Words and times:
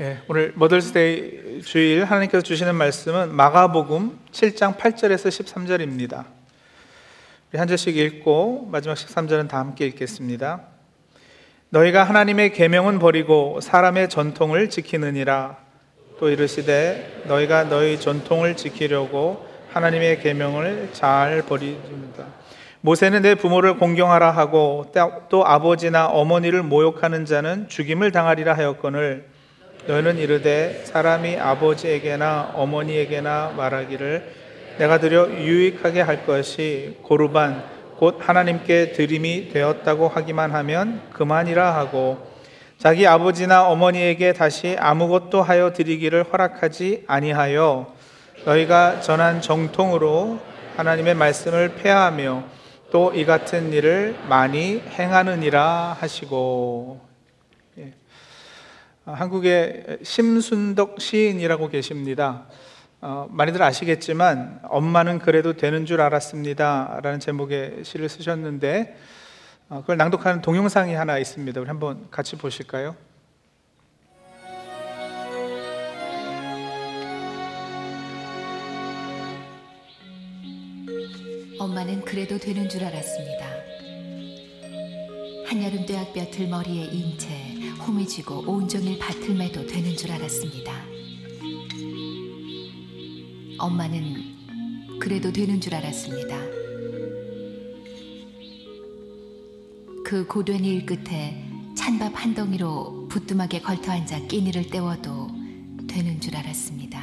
예, 0.00 0.18
오늘 0.26 0.52
머더스데이 0.56 1.62
주일 1.62 2.04
하나님께서 2.04 2.42
주시는 2.42 2.74
말씀은 2.74 3.32
마가복음 3.32 4.18
7장 4.32 4.76
8절에서 4.76 5.28
13절입니다. 5.28 6.24
한 7.54 7.68
절씩 7.68 7.96
읽고 7.96 8.66
마지막 8.72 8.94
13절은 8.94 9.46
다 9.46 9.60
함께 9.60 9.86
읽겠습니다. 9.86 10.62
너희가 11.68 12.02
하나님의 12.02 12.54
계명은 12.54 12.98
버리고 12.98 13.60
사람의 13.60 14.08
전통을 14.08 14.68
지키느니라 14.68 15.58
또 16.18 16.28
이르시되 16.28 17.22
너희가 17.28 17.68
너희 17.68 18.00
전통을 18.00 18.56
지키려고 18.56 19.46
하나님의 19.70 20.18
계명을 20.18 20.88
잘 20.92 21.42
버리십니다. 21.42 22.26
모세는 22.80 23.22
내 23.22 23.36
부모를 23.36 23.78
공경하라 23.78 24.32
하고 24.32 24.92
또 25.28 25.46
아버지나 25.46 26.08
어머니를 26.08 26.64
모욕하는 26.64 27.26
자는 27.26 27.68
죽임을 27.68 28.10
당하리라 28.10 28.56
하였거늘 28.56 29.33
너희는 29.86 30.18
이르되 30.18 30.82
사람이 30.84 31.38
아버지에게나 31.38 32.52
어머니에게나 32.54 33.54
말하기를 33.56 34.32
내가 34.78 34.98
드려 34.98 35.28
유익하게 35.28 36.00
할 36.00 36.26
것이 36.26 36.98
고르반 37.02 37.62
곧 37.96 38.18
하나님께 38.20 38.92
드림이 38.92 39.50
되었다고 39.50 40.08
하기만 40.08 40.52
하면 40.52 41.00
그만이라 41.12 41.74
하고 41.74 42.18
자기 42.78 43.06
아버지나 43.06 43.68
어머니에게 43.68 44.32
다시 44.32 44.76
아무것도 44.78 45.42
하여 45.42 45.72
드리기를 45.72 46.24
허락하지 46.24 47.04
아니하여 47.06 47.94
너희가 48.44 49.00
전한 49.00 49.40
정통으로 49.40 50.40
하나님의 50.76 51.14
말씀을 51.14 51.74
폐하며 51.76 52.44
또 52.94 53.10
이 53.12 53.24
같은 53.24 53.72
일을 53.72 54.14
많이 54.28 54.80
행하느니라 54.88 55.96
하시고. 55.98 57.00
어, 57.76 57.92
한국의 59.12 59.98
심순덕 60.02 61.00
시인이라고 61.00 61.68
계십니다. 61.68 62.46
어, 63.02 63.26
많이들 63.30 63.62
아시겠지만 63.62 64.60
엄마는 64.64 65.18
그래도 65.18 65.52
되는 65.52 65.84
줄 65.84 66.00
알았습니다. 66.00 67.00
라는 67.02 67.20
제목의 67.20 67.84
시를 67.84 68.08
쓰셨는데 68.08 68.96
어, 69.68 69.80
그걸 69.82 69.98
낭독하는 69.98 70.40
동영상이 70.40 70.94
하나 70.94 71.18
있습니다. 71.18 71.60
우리 71.60 71.68
한번 71.68 72.06
같이 72.10 72.36
보실까요? 72.36 72.96
엄마는 81.58 82.02
그래도 82.06 82.38
되는 82.38 82.68
줄 82.70 82.84
알았습니다. 82.84 83.46
한여름 85.46 85.84
떼학볕 85.86 86.30
들머리에 86.30 86.84
인채 86.84 87.53
홈이 87.86 88.06
지고 88.06 88.42
온종일 88.46 88.98
밭을 88.98 89.34
매도 89.34 89.66
되는 89.66 89.94
줄 89.94 90.10
알았습니다. 90.10 90.72
엄마는 93.58 94.98
그래도 94.98 95.30
되는 95.30 95.60
줄 95.60 95.74
알았습니다. 95.74 96.38
그 100.02 100.26
고된 100.26 100.64
일 100.64 100.86
끝에 100.86 101.46
찬밥 101.76 102.12
한 102.14 102.34
덩이로 102.34 103.08
부뚜막에 103.08 103.60
걸터 103.60 103.92
앉아 103.92 104.28
끼니를 104.28 104.68
때워도 104.68 105.28
되는 105.86 106.18
줄 106.20 106.36
알았습니다. 106.36 107.00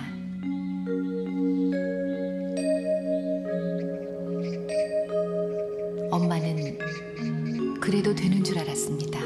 엄마는 6.10 6.80
그래도 7.80 8.16
되는 8.16 8.44
줄 8.44 8.58
알았습니다. 8.58 9.20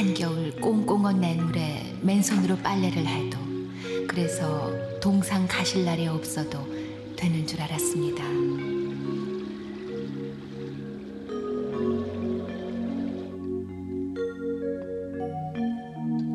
한겨울 0.00 0.52
꽁꽁한 0.62 1.20
냇물에 1.20 1.94
맨손으로 2.00 2.56
빨래를 2.56 3.06
해도 3.06 3.38
그래서 4.08 4.72
동상 4.98 5.46
가실 5.46 5.84
날이 5.84 6.06
없어도 6.06 6.58
되는 7.16 7.46
줄 7.46 7.60
알았습니다. 7.60 8.24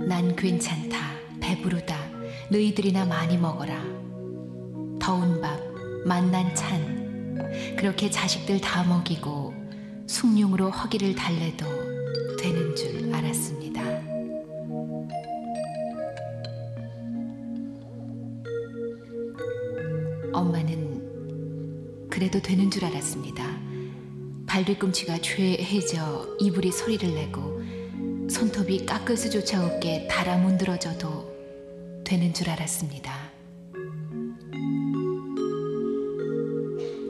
난 0.08 0.36
괜찮다. 0.36 1.00
배부르다. 1.42 1.98
너희들이나 2.52 3.06
많이 3.06 3.36
먹어라. 3.36 3.82
더운 5.00 5.42
밥, 5.42 5.60
만난 6.06 6.54
찬. 6.54 7.50
그렇게 7.76 8.12
자식들 8.12 8.62
다 8.62 8.84
먹이고 8.84 9.56
숭늉으로 10.06 10.70
허기를 10.70 11.16
달래도 11.16 11.85
되는 22.46 22.70
줄 22.70 22.86
알았습니다. 22.86 23.44
발 24.46 24.64
뒤꿈치가 24.64 25.18
죄해져 25.18 26.38
이불이 26.40 26.72
소리를 26.72 27.12
내고 27.16 27.60
손톱이 28.30 28.86
깎을 28.86 29.18
수조차 29.18 29.66
없게 29.66 30.08
달아 30.08 30.38
문드러져도 30.38 32.04
되는 32.06 32.32
줄 32.36 32.52
알았습니다. 32.52 33.32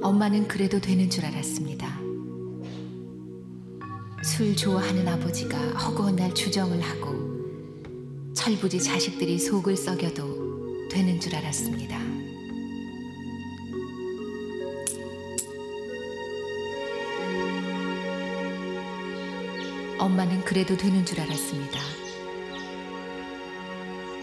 엄마는 0.02 0.48
그래도 0.48 0.80
되는 0.80 1.10
줄 1.10 1.26
알았습니다. 1.26 2.00
술 4.24 4.56
좋아하는 4.56 5.06
아버지가 5.06 5.58
허구한 5.72 6.16
날 6.16 6.34
주정을 6.34 6.80
하고 6.80 8.34
철부지 8.34 8.82
자식들이 8.82 9.38
속을 9.38 9.76
썩여도 9.76 10.88
되는 10.90 11.20
줄 11.20 11.36
알았습니다. 11.36 12.15
엄마는 19.98 20.44
그래도 20.44 20.76
되는 20.76 21.06
줄 21.06 21.22
알았습니다. 21.22 21.80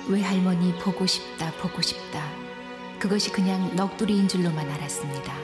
외할머니 0.09 0.75
보고 0.79 1.07
싶다, 1.07 1.51
보고 1.53 1.81
싶다. 1.81 2.31
그것이 2.99 3.33
그냥 3.33 3.75
넋두리인 3.75 4.29
줄로만 4.29 4.69
알았습니다. 4.71 5.35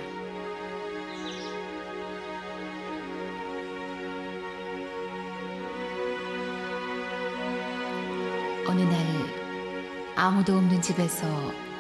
어느 8.67 8.83
날 8.83 9.07
아무도 10.15 10.57
없는 10.57 10.83
집에서 10.83 11.27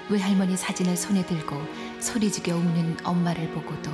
외할머니 0.09 0.57
사진을 0.57 0.97
손에 0.97 1.27
들고 1.27 1.61
소리지게 2.01 2.53
우는 2.53 2.97
엄마를 3.05 3.51
보고도 3.51 3.91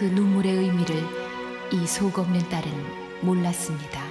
그 0.00 0.06
눈물의 0.06 0.50
의미를 0.54 0.96
이 1.72 1.86
속 1.86 2.18
없는 2.18 2.48
딸은 2.48 2.72
몰랐습니다. 3.20 4.02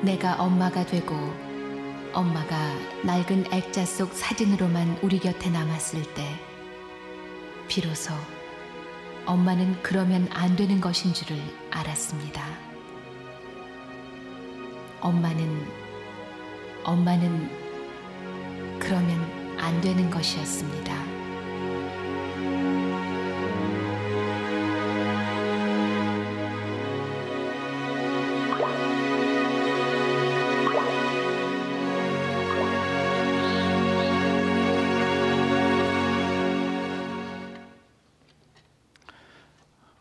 내가 0.00 0.42
엄마가 0.42 0.84
되고 0.84 1.14
엄마가 2.12 2.56
낡은 3.04 3.52
액자 3.52 3.84
속 3.84 4.14
사진으로만 4.14 4.98
우리 5.00 5.20
곁에 5.20 5.48
남았을 5.48 6.02
때 6.14 6.28
비로소 7.68 8.12
엄마는 9.26 9.80
그러면 9.80 10.28
안 10.32 10.56
되는 10.56 10.80
것인 10.80 11.14
줄을 11.14 11.40
알았습니다. 11.70 12.71
엄마는 15.02 15.66
엄마는 16.84 17.50
그러면 18.78 19.58
안 19.58 19.80
되는 19.80 20.08
것이었습니다. 20.08 21.02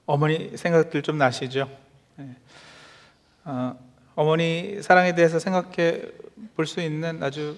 어머니 0.05 0.55
생각들 0.57 1.01
좀 1.01 1.17
나시죠? 1.17 1.69
어머니 4.31 4.81
사랑에 4.81 5.13
대해서 5.13 5.39
생각해 5.39 6.03
볼 6.55 6.65
수 6.65 6.79
있는 6.79 7.21
아주 7.21 7.57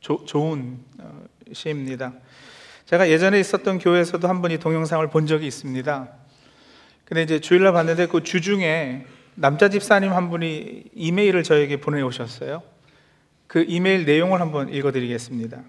조, 0.00 0.22
좋은 0.26 0.78
어, 0.98 1.24
시입니다. 1.50 2.12
제가 2.84 3.08
예전에 3.08 3.40
있었던 3.40 3.78
교회에서도 3.78 4.28
한 4.28 4.42
분이 4.42 4.58
동영상을 4.58 5.08
본 5.08 5.26
적이 5.26 5.46
있습니다. 5.46 6.08
근데 7.06 7.22
이제 7.22 7.40
주일날 7.40 7.72
봤는데 7.72 8.06
그 8.08 8.22
주중에 8.22 9.06
남자 9.34 9.70
집사님 9.70 10.12
한 10.12 10.28
분이 10.28 10.90
이메일을 10.94 11.42
저에게 11.42 11.80
보내오셨어요. 11.80 12.62
그 13.46 13.64
이메일 13.66 14.04
내용을 14.04 14.42
한번 14.42 14.68
읽어드리겠습니다. 14.68 15.62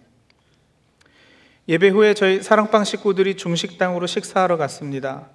예배 1.69 1.89
후에 1.89 2.13
저희 2.13 2.41
사랑방 2.41 2.83
식구들이 2.83 3.37
중식당으로 3.37 4.05
식사하러 4.05 4.57
갔습니다. 4.57 5.29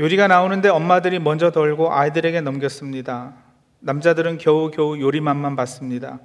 요리가 0.00 0.26
나오는데 0.26 0.68
엄마들이 0.68 1.20
먼저 1.20 1.52
덜고 1.52 1.92
아이들에게 1.92 2.40
넘겼습니다. 2.40 3.47
남자들은 3.80 4.38
겨우겨우 4.38 5.00
요리만만 5.00 5.56
봤습니다. 5.56 6.18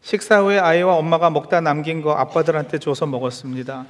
식사 0.00 0.40
후에 0.42 0.58
아이와 0.58 0.96
엄마가 0.96 1.30
먹다 1.30 1.60
남긴 1.60 2.02
거 2.02 2.12
아빠들한테 2.12 2.78
줘서 2.78 3.06
먹었습니다. 3.06 3.86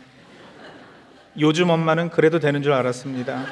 요즘 1.40 1.70
엄마는 1.70 2.10
그래도 2.10 2.38
되는 2.38 2.62
줄 2.62 2.72
알았습니다. 2.72 3.44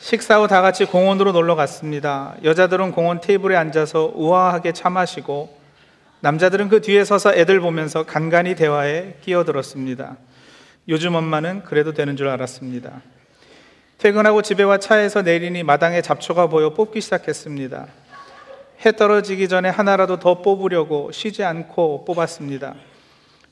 식사 0.00 0.38
후 0.40 0.46
다 0.46 0.62
같이 0.62 0.86
공원으로 0.86 1.32
놀러 1.32 1.54
갔습니다. 1.54 2.34
여자들은 2.42 2.92
공원 2.92 3.20
테이블에 3.20 3.56
앉아서 3.56 4.12
우아하게 4.14 4.72
차 4.72 4.88
마시고 4.88 5.56
남자들은 6.20 6.68
그 6.68 6.80
뒤에 6.80 7.04
서서 7.04 7.34
애들 7.34 7.60
보면서 7.60 8.04
간간히 8.04 8.54
대화에 8.54 9.18
끼어들었습니다. 9.20 10.16
요즘 10.88 11.14
엄마는 11.14 11.62
그래도 11.64 11.92
되는 11.92 12.16
줄 12.16 12.28
알았습니다. 12.28 13.02
퇴근하고 13.98 14.42
집에 14.42 14.62
와 14.62 14.78
차에서 14.78 15.22
내리니 15.22 15.64
마당에 15.64 16.00
잡초가 16.02 16.46
보여 16.46 16.72
뽑기 16.72 17.00
시작했습니다. 17.00 17.88
해 18.86 18.92
떨어지기 18.92 19.48
전에 19.48 19.68
하나라도 19.68 20.20
더 20.20 20.40
뽑으려고 20.40 21.10
쉬지 21.10 21.42
않고 21.42 22.04
뽑았습니다. 22.04 22.76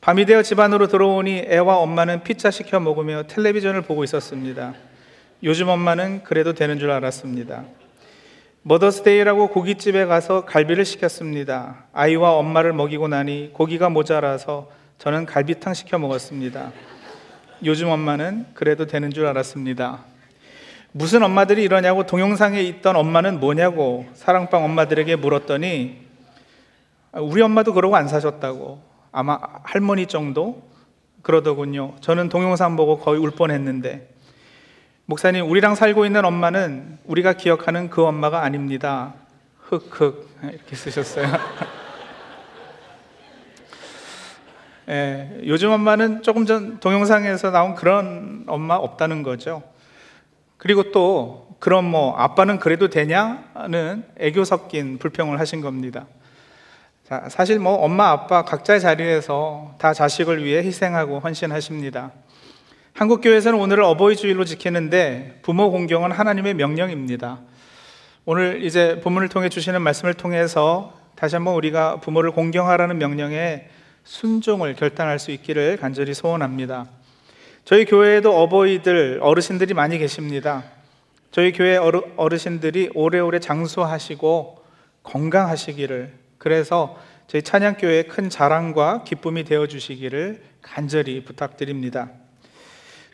밤이 0.00 0.24
되어 0.24 0.44
집 0.44 0.60
안으로 0.60 0.86
들어오니 0.86 1.46
애와 1.48 1.78
엄마는 1.78 2.22
피자 2.22 2.52
시켜 2.52 2.78
먹으며 2.78 3.24
텔레비전을 3.24 3.82
보고 3.82 4.04
있었습니다. 4.04 4.74
요즘 5.42 5.68
엄마는 5.68 6.22
그래도 6.22 6.52
되는 6.52 6.78
줄 6.78 6.92
알았습니다. 6.92 7.64
머더스데이라고 8.62 9.48
고깃집에 9.48 10.04
가서 10.04 10.44
갈비를 10.44 10.84
시켰습니다. 10.84 11.86
아이와 11.92 12.34
엄마를 12.34 12.72
먹이고 12.72 13.08
나니 13.08 13.50
고기가 13.52 13.88
모자라서 13.88 14.70
저는 14.98 15.26
갈비탕 15.26 15.74
시켜 15.74 15.98
먹었습니다. 15.98 16.70
요즘 17.64 17.88
엄마는 17.88 18.46
그래도 18.54 18.86
되는 18.86 19.10
줄 19.10 19.26
알았습니다. 19.26 20.15
무슨 20.96 21.22
엄마들이 21.22 21.62
이러냐고 21.62 22.06
동영상에 22.06 22.62
있던 22.62 22.96
엄마는 22.96 23.38
뭐냐고 23.38 24.06
사랑방 24.14 24.64
엄마들에게 24.64 25.16
물었더니 25.16 26.06
우리 27.12 27.42
엄마도 27.42 27.74
그러고 27.74 27.96
안 27.96 28.08
사셨다고 28.08 28.80
아마 29.12 29.38
할머니 29.62 30.06
정도 30.06 30.62
그러더군요. 31.20 31.96
저는 32.00 32.30
동영상 32.30 32.76
보고 32.76 32.98
거의 32.98 33.20
울 33.20 33.32
뻔했는데 33.32 34.08
목사님 35.04 35.50
우리랑 35.50 35.74
살고 35.74 36.06
있는 36.06 36.24
엄마는 36.24 36.96
우리가 37.04 37.34
기억하는 37.34 37.90
그 37.90 38.02
엄마가 38.02 38.42
아닙니다. 38.42 39.12
흑흑 39.64 40.30
이렇게 40.44 40.76
쓰셨어요. 40.76 41.26
예, 44.88 45.42
요즘 45.44 45.72
엄마는 45.72 46.22
조금 46.22 46.46
전 46.46 46.80
동영상에서 46.80 47.50
나온 47.50 47.74
그런 47.74 48.44
엄마 48.46 48.76
없다는 48.76 49.22
거죠. 49.22 49.62
그리고 50.58 50.90
또 50.92 51.48
그럼 51.58 51.84
뭐 51.86 52.16
아빠는 52.16 52.58
그래도 52.58 52.88
되냐는 52.88 54.04
애교 54.18 54.44
섞인 54.44 54.98
불평을 54.98 55.40
하신 55.40 55.60
겁니다. 55.60 56.06
자, 57.04 57.28
사실 57.28 57.58
뭐 57.58 57.74
엄마 57.74 58.10
아빠 58.10 58.44
각자의 58.44 58.80
자리에서 58.80 59.76
다 59.78 59.94
자식을 59.94 60.44
위해 60.44 60.62
희생하고 60.62 61.20
헌신하십니다. 61.20 62.12
한국 62.92 63.20
교회에서는 63.20 63.58
오늘을 63.60 63.84
어버이 63.84 64.16
주일로 64.16 64.44
지키는데 64.44 65.40
부모 65.42 65.70
공경은 65.70 66.12
하나님의 66.12 66.54
명령입니다. 66.54 67.40
오늘 68.24 68.64
이제 68.64 69.00
본문을 69.02 69.28
통해 69.28 69.48
주시는 69.48 69.82
말씀을 69.82 70.14
통해서 70.14 70.94
다시 71.14 71.36
한번 71.36 71.54
우리가 71.54 72.00
부모를 72.00 72.32
공경하라는 72.32 72.98
명령에 72.98 73.68
순종을 74.02 74.74
결단할 74.74 75.18
수 75.18 75.30
있기를 75.30 75.76
간절히 75.76 76.12
소원합니다. 76.12 76.86
저희 77.66 77.84
교회에도 77.84 78.32
어버이들, 78.32 79.18
어르신들이 79.20 79.74
많이 79.74 79.98
계십니다. 79.98 80.62
저희 81.32 81.50
교회 81.50 81.76
어르신들이 81.76 82.90
오래오래 82.94 83.40
장수하시고 83.40 84.62
건강하시기를 85.02 86.12
그래서 86.38 86.96
저희 87.26 87.42
찬양교회의 87.42 88.06
큰 88.06 88.30
자랑과 88.30 89.02
기쁨이 89.02 89.42
되어 89.42 89.66
주시기를 89.66 90.42
간절히 90.62 91.24
부탁드립니다. 91.24 92.10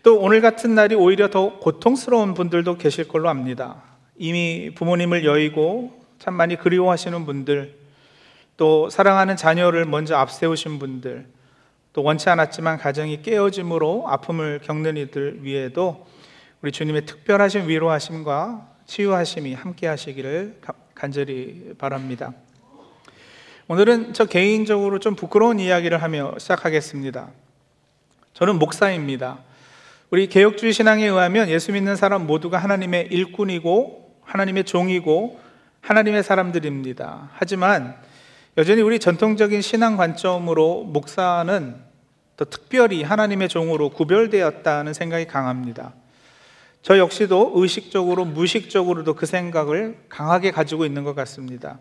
또 0.03 0.19
오늘 0.21 0.43
같은 0.43 0.75
날이 0.75 0.97
오히려 0.97 1.31
더 1.31 1.59
고통스러운 1.59 2.35
분들도 2.35 2.77
계실 2.77 3.09
걸로 3.09 3.31
압니다. 3.31 3.83
이미 4.19 4.71
부모님을 4.75 5.25
여의고 5.25 5.99
참 6.19 6.35
많이 6.35 6.57
그리워하시는 6.57 7.25
분들, 7.25 7.75
또 8.59 8.91
사랑하는 8.91 9.37
자녀를 9.37 9.87
먼저 9.87 10.15
앞세우신 10.17 10.79
분들, 10.79 11.25
또 11.93 12.03
원치 12.03 12.31
않았지만 12.31 12.79
가정이 12.79 13.23
깨어짐으로 13.23 14.05
아픔을 14.09 14.61
겪는 14.63 14.97
이들 14.97 15.45
위에도 15.45 16.07
우리 16.63 16.73
주님의 16.73 17.07
특별하신 17.07 17.69
위로하심과 17.69 18.69
치유하심이 18.87 19.55
함께 19.55 19.87
하시기를 19.87 20.61
간절히 20.95 21.75
바랍니다. 21.77 22.33
오늘은 23.69 24.13
저 24.15 24.25
개인적으로 24.25 24.99
좀 24.99 25.15
부끄러운 25.15 25.59
이야기를 25.59 26.03
하며 26.03 26.35
시작하겠습니다. 26.39 27.31
저는 28.35 28.59
목사입니다. 28.59 29.39
우리 30.11 30.27
개혁주의 30.29 30.73
신앙에 30.73 31.07
의하면 31.07 31.49
예수 31.49 31.73
믿는 31.73 31.97
사람 31.97 32.27
모두가 32.27 32.59
하나님의 32.59 33.09
일꾼이고 33.11 34.21
하나님의 34.25 34.65
종이고 34.65 35.41
하나님의 35.81 36.23
사람들입니다. 36.23 37.31
하지만 37.35 37.97
여전히 38.59 38.83
우리 38.83 38.99
전통적인 38.99 39.63
신앙 39.63 39.97
관점으로 39.97 40.85
목사는 40.85 41.75
더 42.37 42.45
특별히 42.45 43.03
하나님의 43.03 43.49
종으로 43.49 43.89
구별되었다는 43.89 44.93
생각이 44.93 45.25
강합니다. 45.27 45.95
저 46.83 46.99
역시도 46.99 47.53
의식적으로 47.55 48.27
무의식적으로도 48.27 49.15
그 49.15 49.25
생각을 49.25 49.97
강하게 50.11 50.51
가지고 50.51 50.85
있는 50.85 51.03
것 51.03 51.15
같습니다. 51.15 51.79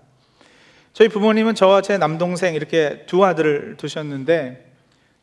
저희 0.93 1.09
부모님은 1.09 1.55
저와 1.55 1.81
제 1.81 1.97
남동생 1.97 2.55
이렇게 2.55 3.03
두 3.05 3.25
아들을 3.25 3.75
두셨는데 3.75 4.71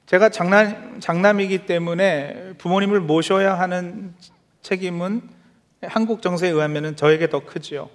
제가 0.04 0.28
장남, 0.28 1.00
장남이기 1.00 1.64
때문에 1.64 2.54
부모님을 2.58 3.00
모셔야 3.00 3.58
하는 3.58 4.12
책임은 4.60 5.22
한국 5.80 6.20
정세에 6.20 6.50
의하면 6.50 6.94
저에게 6.94 7.30
더 7.30 7.46
크지요. 7.46 7.88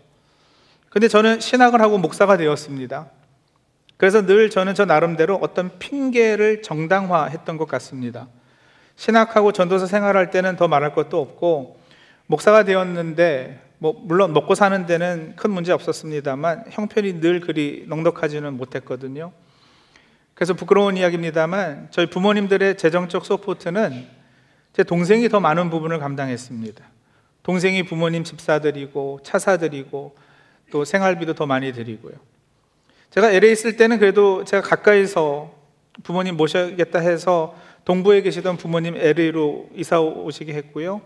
근데 0.89 1.07
저는 1.07 1.39
신학을 1.39 1.81
하고 1.81 1.99
목사가 1.99 2.35
되었습니다. 2.35 3.11
그래서 4.03 4.25
늘 4.25 4.49
저는 4.49 4.75
저 4.75 4.83
나름대로 4.83 5.39
어떤 5.41 5.79
핑계를 5.79 6.61
정당화했던 6.61 7.55
것 7.55 7.69
같습니다. 7.69 8.27
신학하고 8.97 9.53
전도사 9.53 9.85
생활할 9.85 10.29
때는 10.29 10.57
더 10.57 10.67
말할 10.67 10.93
것도 10.93 11.21
없고 11.21 11.79
목사가 12.25 12.65
되었는데 12.65 13.61
뭐 13.77 13.93
물론 14.03 14.33
먹고 14.33 14.55
사는 14.55 14.85
데는 14.85 15.37
큰 15.37 15.51
문제 15.51 15.71
없었습니다만 15.71 16.65
형편이 16.71 17.21
늘 17.21 17.39
그리 17.39 17.85
넉넉하지는 17.87 18.57
못했거든요. 18.57 19.31
그래서 20.33 20.53
부끄러운 20.53 20.97
이야기입니다만 20.97 21.87
저희 21.89 22.07
부모님들의 22.07 22.75
재정적 22.75 23.25
support는 23.25 24.05
제 24.73 24.83
동생이 24.83 25.29
더 25.29 25.39
많은 25.39 25.69
부분을 25.69 25.99
감당했습니다. 25.99 26.83
동생이 27.43 27.83
부모님 27.83 28.25
집 28.25 28.49
사드리고 28.49 29.21
차 29.23 29.40
사드리고 29.40 30.13
또 30.71 30.83
생활비도 30.83 31.35
더 31.35 31.45
많이 31.45 31.71
드리고요. 31.71 32.32
제가 33.13 33.29
LA 33.29 33.51
있을 33.51 33.77
때는 33.77 33.99
그래도 33.99 34.43
제가 34.43 34.67
가까이서 34.67 35.53
부모님 36.01 36.35
모셔야겠다 36.35 36.97
해서 36.97 37.55
동부에 37.85 38.23
계시던 38.23 38.57
부모님 38.57 38.95
LA로 38.97 39.69
이사 39.75 39.99
오시게 39.99 40.51
했고요. 40.55 40.99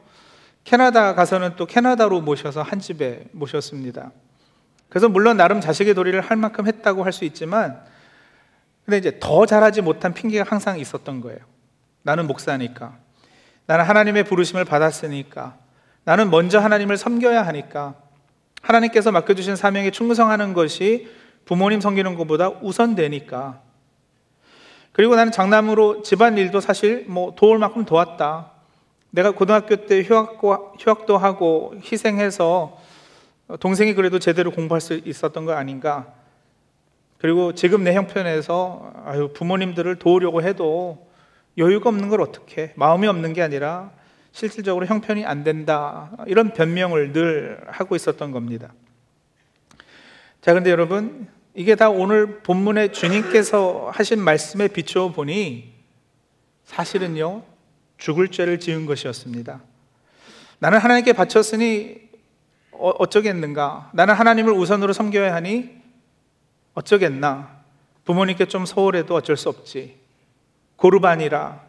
캐나다 0.64 1.16
가서는 1.16 1.58
또 1.58 1.66
캐나다로 1.66 2.22
모셔서 2.22 2.62
한 2.62 2.80
집에 2.80 3.26
모셨습니다. 3.34 4.12
그래서 4.88 5.10
물론 5.10 5.36
나름 5.36 5.60
자식의 5.60 5.96
도리를 5.96 6.18
할 6.22 6.38
만큼 6.38 6.66
했다고 6.66 7.04
할 7.04 7.12
수 7.12 7.26
있지만 7.26 7.82
근데 8.86 9.00
이제 9.00 9.18
더 9.20 9.46
잘하지 9.46 9.82
못한 9.82 10.14
핑계가 10.14 10.50
항상 10.50 10.80
있었던 10.80 11.20
거예요. 11.20 11.40
나는 12.04 12.26
목사니까. 12.26 12.96
나는 13.66 13.84
하나님의 13.84 14.24
부르심을 14.24 14.64
받았으니까. 14.64 15.58
나는 16.06 16.30
먼저 16.30 16.60
하나님을 16.60 16.96
섬겨야 16.96 17.46
하니까. 17.48 17.96
하나님께서 18.62 19.12
맡겨주신 19.12 19.58
사명에 19.58 19.92
충성하는 19.92 20.54
것이 20.54 21.17
부모님 21.48 21.82
섬기는 21.82 22.16
것보다 22.16 22.50
우선되니까. 22.50 23.62
그리고 24.92 25.16
나는 25.16 25.32
장남으로 25.32 26.02
집안 26.02 26.38
일도 26.38 26.60
사실 26.60 27.06
뭐 27.08 27.34
도울 27.36 27.58
만큼 27.58 27.86
도왔다. 27.86 28.52
내가 29.12 29.32
고등학교 29.32 29.88
때 29.88 30.04
휴학고, 30.04 30.74
휴학도 30.80 31.18
하고 31.18 31.74
희생해서 31.82 32.78
동생이 33.60 33.94
그래도 33.94 34.20
제대로 34.20 34.52
공부할 34.52 34.82
수 34.82 34.96
있었던 34.96 35.46
거 35.46 35.54
아닌가. 35.54 36.14
그리고 37.18 37.54
지금 37.54 37.84
내 37.84 37.96
형편에서 37.96 38.94
아유, 39.06 39.32
부모님들을 39.34 39.96
도우려고 39.96 40.44
해도 40.44 41.08
여유가 41.58 41.90
없는 41.90 42.10
걸 42.10 42.22
어떻게? 42.22 42.74
마음이 42.76 43.08
없는 43.08 43.34
게 43.34 43.42
아니라 43.42 43.92
실질적으로 44.32 44.86
형편이 44.86 45.26
안 45.26 45.44
된다. 45.44 46.12
이런 46.28 46.54
변명을 46.54 47.14
늘 47.14 47.62
하고 47.68 47.96
있었던 47.96 48.32
겁니다. 48.32 48.74
자, 50.42 50.54
근데 50.54 50.70
여러분, 50.70 51.28
이게 51.58 51.74
다 51.74 51.90
오늘 51.90 52.42
본문에 52.42 52.92
주님께서 52.92 53.90
하신 53.92 54.20
말씀에 54.20 54.68
비추어 54.68 55.12
보니 55.12 55.74
사실은요, 56.66 57.42
죽을 57.98 58.28
죄를 58.28 58.60
지은 58.60 58.86
것이었습니다. 58.86 59.64
나는 60.60 60.78
하나님께 60.78 61.14
바쳤으니 61.14 62.10
어, 62.74 62.90
어쩌겠는가? 63.00 63.90
나는 63.96 64.14
하나님을 64.14 64.54
우선으로 64.54 64.94
섬겨야 64.94 65.34
하니 65.34 65.82
어쩌겠나? 66.76 67.64
부모님께 68.06 68.46
좀 68.46 68.68
소홀해도 68.68 69.16
어쩔 69.16 69.36
수 69.36 69.50
없지. 69.50 69.98
고르반이라. 70.76 71.66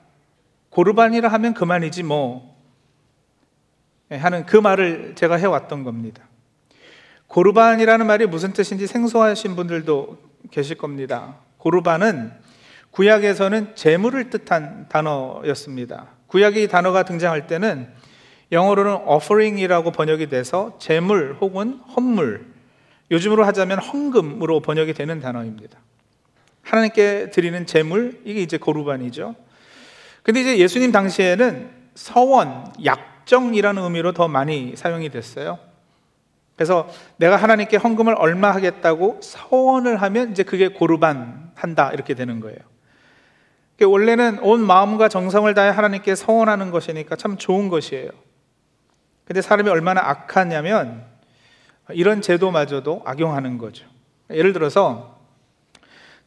고르반이라 0.68 1.28
하면 1.30 1.54
그만이지 1.54 2.02
뭐. 2.02 2.62
예, 4.10 4.16
하는 4.16 4.44
그 4.44 4.58
말을 4.58 5.14
제가 5.14 5.36
해왔던 5.36 5.82
겁니다. 5.82 6.28
고르반이라는 7.28 8.06
말이 8.06 8.26
무슨 8.26 8.52
뜻인지 8.52 8.86
생소하신 8.86 9.54
분들도 9.54 10.18
계실 10.50 10.76
겁니다. 10.76 11.36
고르반은 11.58 12.32
구약에서는 12.90 13.76
재물을 13.76 14.30
뜻한 14.30 14.88
단어였습니다. 14.88 16.08
구약의 16.26 16.64
이 16.64 16.68
단어가 16.68 17.04
등장할 17.04 17.46
때는 17.46 17.88
영어로는 18.50 19.06
offering이라고 19.06 19.92
번역이 19.92 20.28
돼서 20.28 20.76
재물 20.78 21.36
혹은 21.40 21.80
헌물, 21.94 22.46
요즘으로 23.10 23.44
하자면 23.44 23.78
헌금으로 23.78 24.60
번역이 24.60 24.94
되는 24.94 25.20
단어입니다. 25.20 25.78
하나님께 26.62 27.30
드리는 27.30 27.66
재물, 27.66 28.20
이게 28.24 28.40
이제 28.40 28.56
고르반이죠. 28.56 29.34
근데 30.22 30.40
이제 30.40 30.58
예수님 30.58 30.92
당시에는 30.92 31.70
서원, 31.94 32.72
약정이라는 32.84 33.82
의미로 33.82 34.12
더 34.12 34.28
많이 34.28 34.74
사용이 34.76 35.10
됐어요. 35.10 35.58
그래서 36.58 36.90
내가 37.18 37.36
하나님께 37.36 37.76
헌금을 37.76 38.16
얼마 38.18 38.50
하겠다고 38.50 39.20
서원을 39.22 40.02
하면 40.02 40.32
이제 40.32 40.42
그게 40.42 40.66
고르반 40.66 41.52
한다 41.54 41.92
이렇게 41.92 42.14
되는 42.14 42.40
거예요. 42.40 42.58
원래는 43.80 44.40
온 44.40 44.66
마음과 44.66 45.08
정성을 45.08 45.54
다해 45.54 45.70
하나님께 45.70 46.16
서원하는 46.16 46.72
것이니까 46.72 47.14
참 47.14 47.36
좋은 47.36 47.68
것이에요. 47.68 48.10
근데 49.24 49.40
사람이 49.40 49.70
얼마나 49.70 50.00
악하냐면 50.00 51.04
이런 51.90 52.20
제도마저도 52.20 53.02
악용하는 53.04 53.58
거죠. 53.58 53.86
예를 54.28 54.52
들어서 54.52 55.16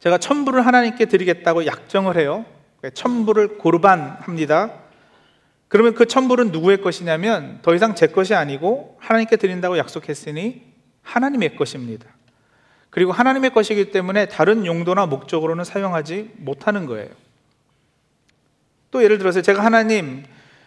제가 0.00 0.16
천부를 0.16 0.64
하나님께 0.64 1.04
드리겠다고 1.04 1.66
약정을 1.66 2.16
해요. 2.16 2.46
천부를 2.94 3.58
고르반 3.58 4.16
합니다. 4.20 4.70
그러면 5.72 5.94
그 5.94 6.04
천불은 6.04 6.52
누구의 6.52 6.82
것이냐면 6.82 7.60
더 7.62 7.74
이상 7.74 7.94
제 7.94 8.06
것이 8.08 8.34
아니고 8.34 8.98
하나님께 9.00 9.36
드린다고 9.36 9.78
약속했으니 9.78 10.70
하나님의 11.00 11.56
것입니다. 11.56 12.10
그리고 12.90 13.10
하나님의 13.10 13.54
것이기 13.54 13.90
때문에 13.90 14.26
다른 14.26 14.66
용도나 14.66 15.06
목적으로는 15.06 15.64
사용하지 15.64 16.32
못하는 16.36 16.84
거예요. 16.84 17.08
또 18.90 19.02
예를 19.02 19.16
들어서 19.16 19.40
제가 19.40 19.64
하나님 19.64 20.24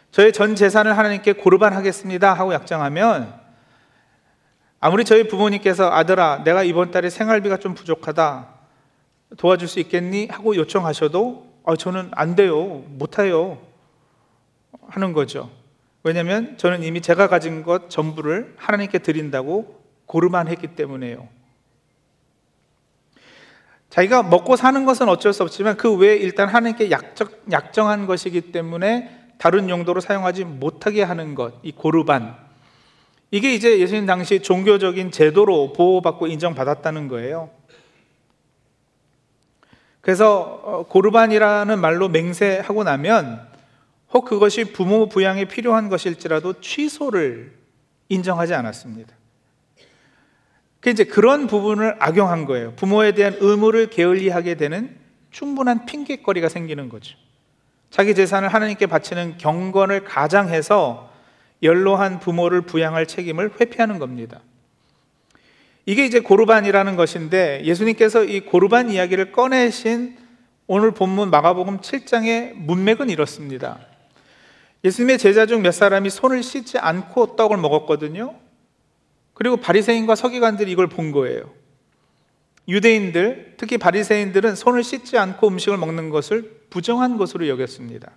저의 0.09 0.33
전 0.33 0.55
재산을 0.55 0.97
하나님께 0.97 1.33
고르반 1.33 1.73
하겠습니다 1.73 2.33
하고 2.33 2.51
약정하면 2.55 3.31
아무리 4.79 5.05
저희 5.05 5.27
부모님께서 5.27 5.91
아들아 5.91 6.43
내가 6.43 6.63
이번 6.63 6.89
달에 6.89 7.11
생활비가 7.11 7.57
좀 7.57 7.75
부족하다 7.75 8.47
도와줄 9.37 9.67
수 9.67 9.79
있겠니 9.81 10.29
하고 10.31 10.55
요청하셔도 10.55 11.45
아, 11.63 11.75
저는 11.75 12.09
안 12.15 12.35
돼요 12.35 12.83
못해요 12.87 13.74
하는 14.89 15.13
거죠. 15.13 15.49
왜냐하면 16.03 16.57
저는 16.57 16.83
이미 16.83 17.01
제가 17.01 17.27
가진 17.27 17.63
것 17.63 17.89
전부를 17.89 18.53
하나님께 18.57 18.99
드린다고 18.99 19.81
고르만 20.05 20.47
했기 20.47 20.67
때문에요. 20.67 21.27
자기가 23.89 24.23
먹고 24.23 24.55
사는 24.55 24.85
것은 24.85 25.07
어쩔 25.09 25.33
수 25.33 25.43
없지만 25.43 25.77
그 25.77 25.95
외에 25.95 26.17
일단 26.17 26.49
하나님께 26.49 26.91
약정, 26.91 27.29
약정한 27.51 28.05
것이기 28.07 28.51
때문에 28.51 29.09
다른 29.37 29.69
용도로 29.69 30.01
사용하지 30.01 30.43
못하게 30.43 31.01
하는 31.01 31.33
것, 31.33 31.53
이 31.63 31.71
고르반. 31.71 32.35
이게 33.31 33.53
이제 33.53 33.79
예수님 33.79 34.05
당시 34.05 34.41
종교적인 34.41 35.11
제도로 35.11 35.73
보호받고 35.73 36.27
인정받았다는 36.27 37.07
거예요. 37.07 37.49
그래서 40.01 40.61
어, 40.63 40.85
고르반이라는 40.87 41.79
말로 41.79 42.09
맹세하고 42.09 42.83
나면 42.83 43.54
혹 44.15 44.23
그것이 44.23 44.63
부모 44.63 45.09
부양에 45.09 45.43
필요한 45.43 45.89
것일지라도 45.89 46.61
취소를 46.61 47.51
인정하지 48.07 48.53
않았습니다. 48.53 49.13
그 50.79 50.89
이제 50.89 51.03
그런 51.03 51.47
부분을 51.47 51.97
악용한 51.99 52.45
거예요. 52.45 52.71
부모에 52.77 53.11
대한 53.11 53.35
의무를 53.41 53.89
게을리하게 53.89 54.55
되는 54.55 54.95
충분한 55.31 55.85
핑계거리가 55.85 56.47
생기는 56.47 56.87
거죠. 56.87 57.17
자기 57.89 58.15
재산을 58.15 58.47
하나님께 58.47 58.85
바치는 58.85 59.37
경건을 59.37 60.05
가장해서 60.05 61.11
연로한 61.61 62.21
부모를 62.21 62.61
부양할 62.61 63.07
책임을 63.07 63.59
회피하는 63.59 63.99
겁니다. 63.99 64.39
이게 65.85 66.05
이제 66.05 66.21
고르반이라는 66.21 66.95
것인데 66.95 67.65
예수님께서 67.65 68.23
이 68.23 68.45
고르반 68.45 68.89
이야기를 68.89 69.33
꺼내신 69.33 70.17
오늘 70.67 70.91
본문 70.91 71.31
마가복음 71.31 71.81
7장의 71.81 72.53
문맥은 72.53 73.09
이렇습니다. 73.09 73.79
예수님의 74.85 75.17
제자 75.17 75.47
중 75.47 75.63
몇 75.63 75.71
사람이 75.71 76.11
손을 76.11 76.43
씻지 76.43 76.77
않고 76.77 77.35
떡을 77.35 77.57
먹었거든요. 77.57 78.35
그리고 79.33 79.57
바리새인과 79.57 80.13
서기관들이 80.13 80.71
이걸 80.71 80.87
본 80.87 81.11
거예요. 81.11 81.49
유대인들, 82.67 83.55
특히 83.57 83.77
바리새인들은 83.77 84.55
손을 84.55 84.83
씻지 84.83 85.17
않고 85.17 85.47
음식을 85.47 85.77
먹는 85.77 86.11
것을 86.11 86.61
부정한 86.69 87.17
것으로 87.17 87.47
여겼습니다. 87.47 88.11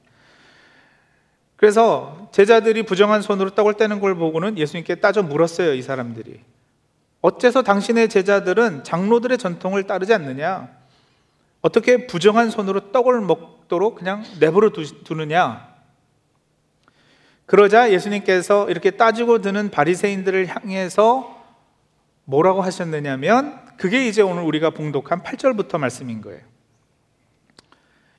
그래서 1.57 2.29
제자들이 2.33 2.85
부정한 2.85 3.23
손으로 3.23 3.51
떡을 3.51 3.75
떼는 3.75 4.01
걸 4.01 4.15
보고는 4.15 4.59
예수님께 4.59 4.97
따져 4.97 5.23
물었어요, 5.23 5.73
이 5.75 5.83
사람들이. 5.83 6.41
어째서 7.21 7.63
당신의 7.63 8.11
제자들은 8.11 8.85
장로들의 8.85 9.39
전통을 9.39 9.85
따르지 9.87 10.15
않느냐? 10.15 10.69
어떻게 11.63 12.07
부정한 12.07 12.51
손으로 12.51 12.93
떡을 12.93 13.23
먹도록 13.23 13.97
그냥 13.97 14.23
내버려 14.39 14.71
두느냐? 15.05 15.68
그러자 17.49 17.93
예수님께서 17.93 18.69
이렇게 18.69 18.91
따지고 18.91 19.41
드는 19.41 19.71
바리새인들을 19.71 20.49
향해서 20.49 21.35
뭐라고 22.25 22.61
하셨느냐면 22.61 23.59
그게 23.79 24.07
이제 24.07 24.21
오늘 24.21 24.43
우리가 24.43 24.71
봉독한 24.71 25.23
8절부터 25.23 25.79
말씀인 25.79 26.21
거예요. 26.21 26.43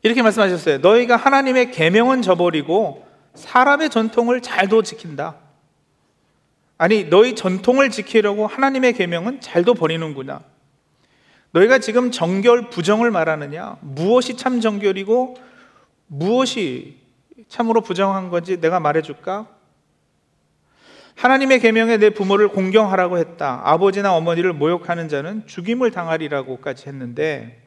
이렇게 0.02 0.24
말씀하셨어요. 0.24 0.80
너희가 0.80 1.16
하나님의 1.16 1.70
계명은 1.70 2.24
저버리고 2.24 3.06
사람의 3.36 3.92
전통을 3.92 4.42
잘도 4.42 4.82
지킨다. 4.82 5.36
아니 6.80 7.04
너희 7.04 7.36
전통을 7.36 7.92
지키려고 7.92 8.48
하나님의 8.48 8.94
계명은 8.94 9.42
잘도 9.42 9.76
버리는구나. 9.76 10.42
너희가 11.52 11.78
지금 11.78 12.10
정결 12.10 12.72
부정을 12.72 13.12
말하느냐? 13.12 13.78
무엇이 13.82 14.38
참 14.38 14.60
정결이고 14.60 15.36
무엇이 16.08 16.98
참으로 17.50 17.82
부정한 17.82 18.30
건지 18.30 18.62
내가 18.62 18.80
말해줄까? 18.80 19.48
하나님의 21.16 21.60
계명에 21.60 21.98
내 21.98 22.12
부모를 22.12 22.48
공경하라고 22.48 23.18
했다. 23.18 23.62
아버지나 23.66 24.14
어머니를 24.14 24.54
모욕하는 24.54 25.10
자는 25.10 25.46
죽임을 25.48 25.92
당하리라고까지 25.92 26.88
했는데 26.88 27.62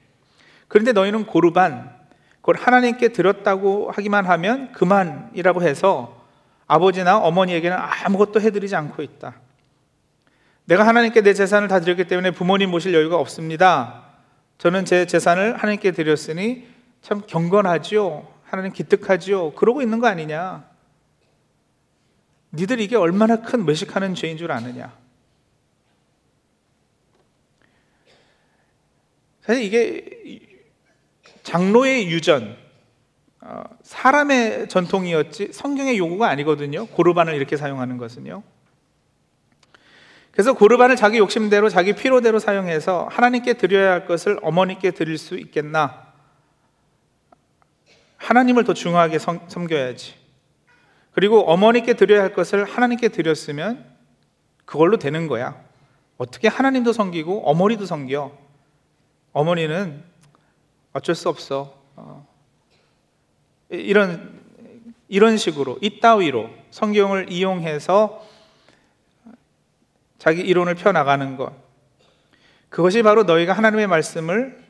그런데 0.69 0.93
너희는 0.93 1.27
고르반 1.27 1.91
그걸 2.37 2.57
하나님께 2.57 3.09
드렸다고 3.09 3.91
하기만 3.91 4.25
하면 4.25 4.73
그만이라고 4.73 5.63
해서 5.63 6.23
아버지나 6.67 7.19
어머니에게는 7.19 7.77
아무것도 7.77 8.41
해드리지 8.41 8.75
않고 8.75 9.03
있다. 9.03 9.35
내가 10.65 10.87
하나님께 10.87 11.21
내 11.21 11.35
재산을 11.35 11.69
다 11.69 11.81
드렸기 11.81 12.05
때문에 12.05 12.31
부모님 12.31 12.71
모실 12.71 12.95
여유가 12.95 13.17
없습니다. 13.17 14.05
저는 14.57 14.87
제 14.87 15.05
재산을 15.05 15.57
하나님께 15.57 15.91
드렸으니 15.91 16.69
참 17.03 17.21
경건하지요. 17.27 18.32
하나님 18.53 18.71
기특하지요. 18.75 19.53
그러고 19.53 19.81
있는 19.81 19.99
거 19.99 20.09
아니냐? 20.09 20.69
니들 22.53 22.81
이게 22.81 22.97
얼마나 22.97 23.41
큰 23.41 23.67
외식하는 23.67 24.15
죄인 24.15 24.37
줄 24.37 24.53
아느냐? 24.53 24.95
사실 29.41 29.63
이게 29.63 30.61
장로의 31.45 32.11
유전, 32.11 32.59
어, 33.41 33.63
사람의 33.85 34.69
전통이었지 34.69 35.55
성경의 35.55 35.97
요구가 35.97 36.29
아니거든요. 36.29 36.89
고르반을 36.89 37.33
이렇게 37.33 37.57
사용하는 37.57 37.97
것은요. 37.97 38.43
그래서 40.31 40.53
고르반을 40.53 40.97
자기 40.97 41.17
욕심대로 41.17 41.71
자기 41.71 41.95
필요대로 41.95 42.39
사용해서 42.39 43.09
하나님께 43.11 43.55
드려야 43.55 43.93
할 43.93 44.05
것을 44.05 44.39
어머니께 44.43 44.91
드릴 44.91 45.17
수 45.17 45.39
있겠나? 45.39 46.12
하나님을 48.23 48.65
더 48.65 48.73
중요하게 48.73 49.19
섬, 49.19 49.41
섬겨야지. 49.49 50.15
그리고 51.11 51.41
어머니께 51.51 51.95
드려야 51.95 52.23
할 52.23 52.33
것을 52.33 52.65
하나님께 52.65 53.09
드렸으면 53.09 53.85
그걸로 54.65 54.97
되는 54.97 55.27
거야. 55.27 55.61
어떻게 56.17 56.49
하나님도 56.49 56.93
섬기고 56.93 57.49
어머니도 57.49 57.85
섬겨? 57.85 58.33
어머니는 59.33 60.05
어쩔 60.93 61.15
수 61.15 61.29
없어. 61.29 61.77
어. 61.97 62.27
이런 63.69 64.41
이런 65.09 65.37
식으로 65.37 65.79
이따위로 65.83 66.49
성경을 66.71 67.31
이용해서 67.31 68.25
자기 70.19 70.43
이론을 70.43 70.77
펴 70.77 70.93
나가는 70.93 71.37
것. 71.37 71.53
그것이 72.69 73.03
바로 73.03 73.25
너희가 73.25 73.53
하나님의 73.53 73.89
말씀을 73.89 74.63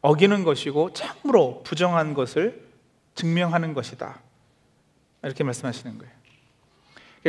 어기는 0.00 0.44
것이고 0.44 0.92
참으로 0.92 1.62
부정한 1.64 2.14
것을 2.14 2.67
증명하는 3.18 3.74
것이다. 3.74 4.20
이렇게 5.24 5.42
말씀하시는 5.42 5.98
거예요. 5.98 6.12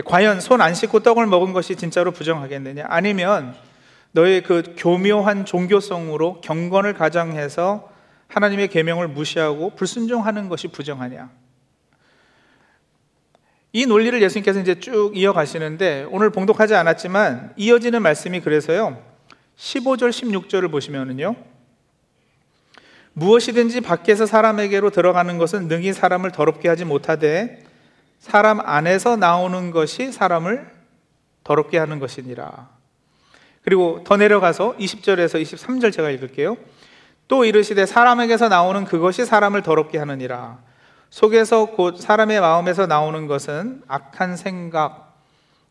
과연 0.06 0.40
손 0.40 0.62
안 0.62 0.76
씻고 0.76 1.00
떡을 1.00 1.26
먹은 1.26 1.52
것이 1.52 1.76
진짜로 1.76 2.12
부정하겠느냐? 2.12 2.86
아니면 2.88 3.56
너의 4.12 4.44
그 4.44 4.76
교묘한 4.78 5.46
종교성으로 5.46 6.42
경건을 6.42 6.94
가장해서 6.94 7.92
하나님의 8.28 8.68
계명을 8.68 9.08
무시하고 9.08 9.72
불순종하는 9.76 10.48
것이 10.48 10.68
부정하냐? 10.68 11.32
이 13.74 13.86
논리를 13.86 14.22
예수님께서 14.22 14.60
이제 14.60 14.80
쭉 14.80 15.12
이어가시는데 15.16 16.08
오늘 16.12 16.30
봉독하지 16.30 16.76
않았지만 16.76 17.54
이어지는 17.58 18.02
말씀이 18.04 18.42
그래서요. 18.42 19.04
15절 19.58 20.12
16절을 20.12 20.72
보시면은요. 20.72 21.36
무엇이든지 23.14 23.82
밖에서 23.82 24.26
사람에게로 24.26 24.90
들어가는 24.92 25.38
것은 25.38 25.68
능히 25.68 25.94
사람을 25.94 26.32
더럽게 26.32 26.70
하지 26.70 26.86
못하되 26.86 27.64
사람 28.20 28.60
안에서 28.60 29.16
나오는 29.16 29.72
것이 29.72 30.12
사람을 30.12 30.70
더럽게 31.44 31.78
하는 31.78 32.00
것이니라. 32.00 32.70
그리고 33.64 34.04
더 34.06 34.18
내려가서 34.18 34.76
20절에서 34.78 35.42
23절 35.42 35.92
제가 35.92 36.10
읽을게요. 36.12 36.58
또 37.28 37.46
이르시되 37.46 37.86
사람에게서 37.86 38.50
나오는 38.50 38.86
그것이 38.86 39.26
사람을 39.26 39.62
더럽게 39.62 39.98
하느니라. 39.98 40.60
속에서 41.10 41.66
곧 41.66 42.00
사람의 42.00 42.40
마음에서 42.42 42.86
나오는 42.88 43.28
것은 43.28 43.84
악한 43.88 44.36
생각, 44.36 45.18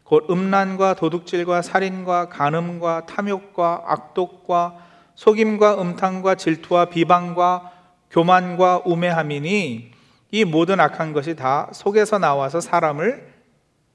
곧 0.04 0.26
음란과 0.30 0.94
도둑질과 0.94 1.62
살인과 1.62 2.28
간음과 2.28 3.06
탐욕과 3.06 3.84
악독과 3.86 4.87
속임과 5.18 5.82
음탕과 5.82 6.36
질투와 6.36 6.84
비방과 6.84 7.72
교만과 8.12 8.82
우매함이니 8.84 9.90
이 10.30 10.44
모든 10.44 10.78
악한 10.78 11.12
것이 11.12 11.34
다 11.34 11.68
속에서 11.72 12.20
나와서 12.20 12.60
사람을 12.60 13.26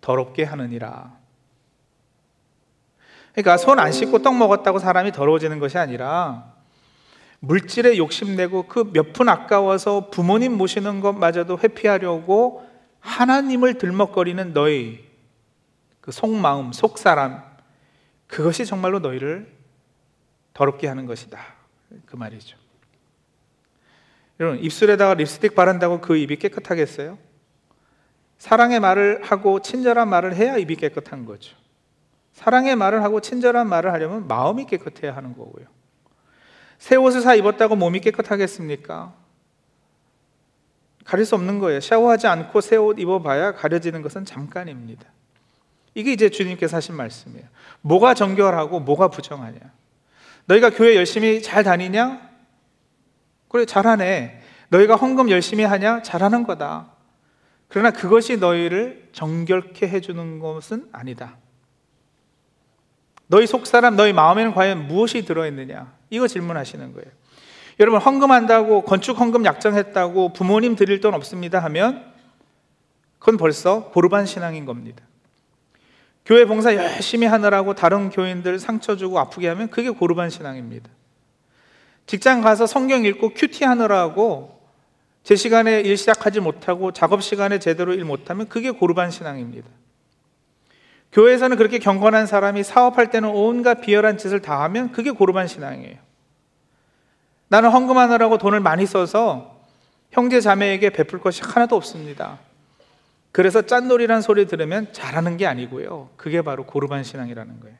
더럽게 0.01 0.44
하느니라. 0.44 1.13
그러니까 3.32 3.56
손 3.56 3.80
안 3.80 3.94
씻고 3.94 4.22
떡 4.22 4.36
먹었다고 4.36 4.80
사람이 4.80 5.13
더러워지는 5.13 5.60
것이 5.60 5.77
아니라 5.77 6.51
물질에 7.39 7.98
욕심내고 7.98 8.63
그 8.68 8.84
몇 8.92 9.13
푼 9.13 9.30
아까워서 9.30 10.10
부모님 10.10 10.58
모시는 10.58 11.00
것마저도 11.00 11.58
회피하려고 11.60 12.68
하나님을 13.00 13.75
들먹거리는 13.75 14.53
너희 14.53 15.06
그 16.01 16.12
속마음, 16.12 16.74
속사람 16.74 17.42
그것이 18.27 18.65
정말로 18.65 19.00
너희를 19.00 19.52
더럽게 20.53 20.88
하는 20.88 21.05
것이다. 21.05 21.39
그 22.05 22.15
말이죠. 22.15 22.57
여러분, 24.39 24.60
입술에다가 24.63 25.13
립스틱 25.13 25.55
바른다고 25.55 26.01
그 26.01 26.17
입이 26.17 26.38
깨끗하겠어요? 26.38 27.17
사랑의 28.38 28.79
말을 28.79 29.24
하고 29.24 29.62
친절한 29.62 30.10
말을 30.10 30.36
해야 30.36 30.57
입이 30.57 30.75
깨끗한 30.75 31.25
거죠. 31.25 31.55
사랑의 32.33 32.75
말을 32.75 33.03
하고 33.03 33.22
친절한 33.22 33.70
말을 33.70 33.94
하려면 33.94 34.27
마음이 34.27 34.66
깨끗해야 34.66 35.16
하는 35.16 35.37
거고요. 35.37 35.66
새 36.77 36.96
옷을 36.96 37.22
사 37.22 37.35
입었다고 37.35 37.75
몸이 37.75 38.00
깨끗하겠습니까? 38.01 39.13
가릴 41.05 41.25
수 41.25 41.35
없는 41.35 41.59
거예요. 41.59 41.79
샤워하지 41.79 42.27
않고 42.27 42.61
새 42.61 42.75
옷 42.75 43.00
입어봐야 43.00 43.53
가려지는 43.53 44.01
것은 44.01 44.25
잠깐입니다. 44.25 45.05
이게 45.94 46.11
이제 46.11 46.29
주님께서 46.29 46.77
하신 46.77 46.96
말씀이에요. 46.96 47.48
뭐가 47.81 48.13
정결하고 48.13 48.79
뭐가 48.79 49.09
부정하냐. 49.09 49.59
너희가 50.46 50.70
교회 50.72 50.96
열심히 50.96 51.42
잘 51.42 51.64
다니냐? 51.64 52.22
그래, 53.48 53.66
잘하네. 53.66 54.42
너희가 54.70 54.96
헌금 54.96 55.29
열심히 55.29 55.64
하냐? 55.64 56.01
잘하는 56.01 56.44
거다. 56.44 56.92
그러나 57.68 57.92
그것이 57.92 58.38
너희를 58.38 59.10
정결케 59.14 59.88
해주는 59.88 60.40
것은 60.40 60.88
아니다. 60.92 61.38
너희 63.27 63.48
속사람, 63.48 63.96
너희 63.96 64.14
마음에는 64.14 64.53
과연 64.53 64.88
무엇이 64.88 65.25
들어있느냐? 65.25 65.94
이거 66.10 66.27
질문하시는 66.27 66.94
거예요. 66.94 67.10
여러분, 67.79 68.00
헌금한다고, 68.00 68.84
건축 68.84 69.20
헌금 69.20 69.46
약정했다고 69.46 70.34
부모님 70.34 70.75
드릴 70.75 71.00
돈 71.00 71.14
없습니다 71.14 71.60
하면 71.60 72.12
그건 73.18 73.38
벌써 73.38 73.86
고르반 73.86 74.25
신앙인 74.25 74.66
겁니다. 74.66 75.03
교회 76.25 76.46
봉사 76.46 76.74
열심히 76.75 77.27
하느라고 77.27 77.74
다른 77.74 78.09
교인들 78.09 78.59
상처 78.59 78.96
주고 78.96 79.20
아프게 79.20 79.48
하면 79.50 79.70
그게 79.70 79.90
고르반 79.90 80.29
신앙입니다. 80.29 80.90
직장 82.05 82.42
가서 82.42 82.66
성경 82.66 83.03
읽고 83.05 83.33
큐티 83.33 83.64
하느라고 83.64 84.62
제 85.24 85.36
시간에 85.36 85.81
일 85.81 85.98
시작하지 85.98 86.40
못하고 86.40 86.92
작업 86.92 87.24
시간에 87.24 87.59
제대로 87.59 87.94
일 87.94 88.03
못하면 88.03 88.48
그게 88.50 88.72
고르반 88.72 89.09
신앙입니다. 89.09 89.68
교회에서는 91.14 91.57
그렇게 91.57 91.79
경건한 91.79 92.25
사람이 92.25 92.64
사업할 92.64 93.09
때는 93.09 93.29
온갖 93.29 93.81
비열한 93.81 94.18
짓을 94.18 94.42
다 94.42 94.64
하면 94.64 94.92
그게 94.92 95.12
고르반 95.12 95.48
신앙이에요. 95.48 95.98
나는 97.48 97.70
헌금하느라고 97.70 98.38
돈을 98.38 98.59
많이 98.59 98.86
써서 98.86 99.62
형제 100.12 100.42
자매에게 100.42 100.90
베풀 100.90 101.20
것이 101.20 101.42
하나도 101.44 101.75
없습니다. 101.75 102.40
그래서 103.33 103.63
짠놀이란 103.63 104.22
소리 104.22 104.46
들으면 104.46 104.93
잘하는 104.93 105.35
게 105.37 105.46
아니고요. 105.48 106.11
그게 106.15 106.41
바로 106.41 106.65
고르반 106.65 107.03
신앙이라는 107.03 107.59
거예요. 107.59 107.75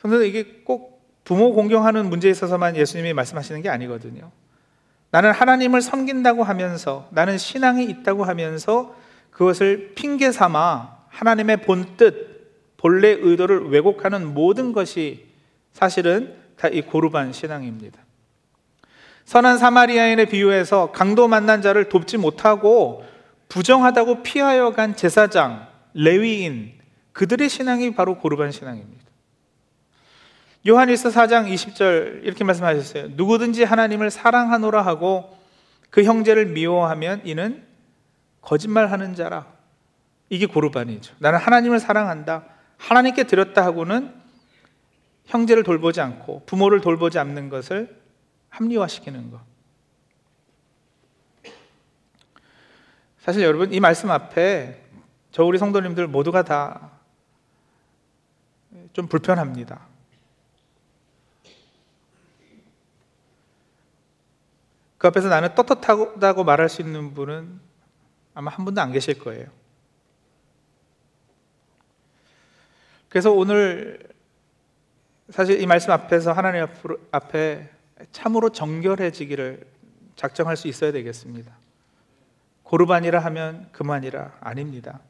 그런데 0.00 0.26
이게 0.26 0.62
꼭 0.64 1.04
부모 1.22 1.52
공경하는 1.52 2.08
문제에 2.08 2.30
있어서만 2.30 2.76
예수님이 2.76 3.12
말씀하시는 3.12 3.60
게 3.60 3.68
아니거든요. 3.68 4.30
나는 5.10 5.32
하나님을 5.32 5.82
섬긴다고 5.82 6.44
하면서 6.44 7.08
나는 7.12 7.36
신앙이 7.36 7.84
있다고 7.84 8.24
하면서 8.24 8.96
그것을 9.30 9.92
핑계 9.94 10.32
삼아 10.32 10.96
하나님의 11.08 11.62
본뜻, 11.62 12.76
본래 12.78 13.08
의도를 13.10 13.68
왜곡하는 13.68 14.32
모든 14.32 14.72
것이 14.72 15.26
사실은 15.72 16.36
다 16.56 16.68
이 16.68 16.80
고르반 16.80 17.34
신앙입니다. 17.34 18.05
선한 19.26 19.58
사마리아인의 19.58 20.26
비유에서 20.26 20.92
강도 20.92 21.26
만난 21.26 21.60
자를 21.60 21.88
돕지 21.88 22.16
못하고 22.16 23.04
부정하다고 23.48 24.22
피하여 24.22 24.70
간 24.70 24.94
제사장, 24.94 25.66
레위인, 25.94 26.72
그들의 27.12 27.48
신앙이 27.48 27.94
바로 27.94 28.18
고르반 28.18 28.52
신앙입니다. 28.52 29.04
요한일서 30.68 31.10
4장 31.10 31.52
20절 31.52 32.24
이렇게 32.24 32.44
말씀하셨어요. 32.44 33.08
누구든지 33.16 33.64
하나님을 33.64 34.10
사랑하노라 34.10 34.82
하고 34.82 35.36
그 35.90 36.04
형제를 36.04 36.46
미워하면 36.46 37.22
이는 37.24 37.64
거짓말하는 38.42 39.16
자라. 39.16 39.46
이게 40.28 40.46
고르반이죠. 40.46 41.14
나는 41.18 41.40
하나님을 41.40 41.80
사랑한다. 41.80 42.44
하나님께 42.78 43.24
드렸다 43.24 43.64
하고는 43.64 44.12
형제를 45.24 45.64
돌보지 45.64 46.00
않고 46.00 46.44
부모를 46.46 46.80
돌보지 46.80 47.18
않는 47.18 47.48
것을 47.48 48.05
합리화시키는 48.56 49.30
것. 49.30 49.40
사실 53.18 53.42
여러분 53.42 53.72
이 53.72 53.80
말씀 53.80 54.10
앞에 54.10 54.84
저 55.32 55.44
우리 55.44 55.58
성도님들 55.58 56.06
모두가 56.06 56.42
다 56.42 56.96
좀 58.96 59.08
불편합니다. 59.08 59.86
그 64.96 65.06
앞에서 65.08 65.28
나는 65.28 65.54
떳떳하다고 65.54 66.44
말할 66.44 66.70
수 66.70 66.80
있는 66.80 67.12
분은 67.12 67.60
아마 68.32 68.50
한 68.50 68.64
분도 68.64 68.80
안 68.80 68.92
계실 68.92 69.18
거예요. 69.18 69.48
그래서 73.10 73.30
오늘 73.32 73.98
사실 75.28 75.60
이 75.60 75.66
말씀 75.66 75.90
앞에서 75.90 76.32
하나님 76.32 76.66
앞에 77.10 77.70
참으로 78.12 78.50
정결해지기를 78.50 79.66
작정할 80.16 80.56
수 80.56 80.68
있어야 80.68 80.92
되겠습니다. 80.92 81.52
고르반이라 82.62 83.20
하면 83.20 83.68
그만이라 83.72 84.38
아닙니다. 84.40 85.00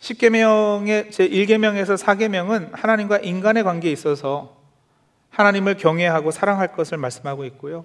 10계명의 0.00 1.10
제 1.10 1.28
1계명에서 1.28 1.96
4계명은 1.96 2.70
하나님과 2.72 3.18
인간의 3.18 3.64
관계에 3.64 3.90
있어서 3.90 4.56
하나님을 5.30 5.76
경외하고 5.76 6.30
사랑할 6.30 6.72
것을 6.72 6.98
말씀하고 6.98 7.44
있고요. 7.46 7.84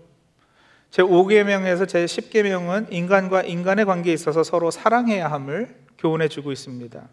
제 0.91 1.01
5계명에서 1.01 1.87
제 1.87 2.05
10계명은 2.05 2.91
인간과 2.91 3.43
인간의 3.43 3.85
관계에 3.85 4.13
있어서 4.13 4.43
서로 4.43 4.69
사랑해야 4.69 5.31
함을 5.31 5.75
교훈해 5.97 6.27
주고 6.27 6.51
있습니다. 6.51 7.07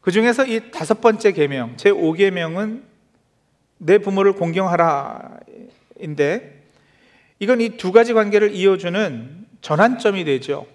그 0.00 0.10
중에서 0.10 0.46
이 0.46 0.70
다섯 0.70 1.00
번째 1.00 1.32
계명, 1.32 1.76
제 1.76 1.90
5계명은 1.90 2.89
내 3.82 3.98
부모를 3.98 4.34
공경하라인데 4.34 5.40
이건 7.38 7.60
이 7.62 7.70
두 7.78 7.92
가지 7.92 8.12
관계를 8.12 8.52
이어주는 8.54 9.46
전환점이 9.62 10.24
되죠. 10.24 10.66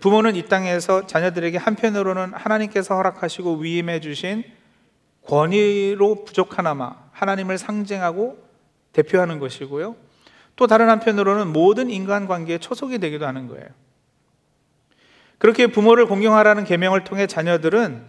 부모는 0.00 0.34
이 0.36 0.42
땅에서 0.46 1.06
자녀들에게 1.06 1.58
한편으로는 1.58 2.32
하나님께서 2.34 2.96
허락하시고 2.96 3.56
위임해 3.58 4.00
주신 4.00 4.44
권위로 5.26 6.24
부족하나마 6.24 6.96
하나님을 7.12 7.58
상징하고 7.58 8.38
대표하는 8.92 9.38
것이고요. 9.38 9.94
또 10.56 10.66
다른 10.66 10.88
한편으로는 10.88 11.52
모든 11.52 11.90
인간 11.90 12.26
관계에 12.26 12.58
초석이 12.58 12.98
되기도 12.98 13.26
하는 13.26 13.46
거예요. 13.46 13.66
그렇게 15.38 15.68
부모를 15.68 16.06
공경하라는 16.06 16.64
계명을 16.64 17.04
통해 17.04 17.26
자녀들은 17.26 18.04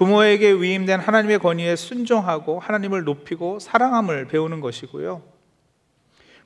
부모에게 0.00 0.52
위임된 0.52 0.98
하나님의 0.98 1.40
권위에 1.40 1.76
순종하고 1.76 2.58
하나님을 2.58 3.04
높이고 3.04 3.58
사랑함을 3.58 4.28
배우는 4.28 4.60
것이고요. 4.60 5.22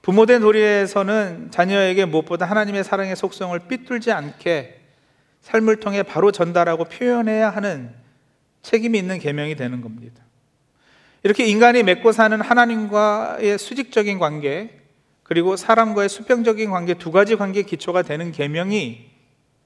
부모된 0.02 0.40
도리에서는 0.40 1.52
자녀에게 1.52 2.04
무엇보다 2.06 2.46
하나님의 2.46 2.82
사랑의 2.82 3.14
속성을 3.14 3.56
삐뚤지 3.68 4.10
않게 4.10 4.80
삶을 5.42 5.76
통해 5.76 6.02
바로 6.02 6.32
전달하고 6.32 6.86
표현해야 6.86 7.48
하는 7.48 7.94
책임이 8.62 8.98
있는 8.98 9.20
계명이 9.20 9.54
되는 9.54 9.80
겁니다. 9.82 10.24
이렇게 11.22 11.46
인간이 11.46 11.84
맺고 11.84 12.10
사는 12.10 12.40
하나님과의 12.40 13.56
수직적인 13.56 14.18
관계 14.18 14.80
그리고 15.22 15.54
사람과의 15.54 16.08
수평적인 16.08 16.72
관계 16.72 16.94
두 16.94 17.12
가지 17.12 17.36
관계 17.36 17.62
기초가 17.62 18.02
되는 18.02 18.32
계명이 18.32 19.10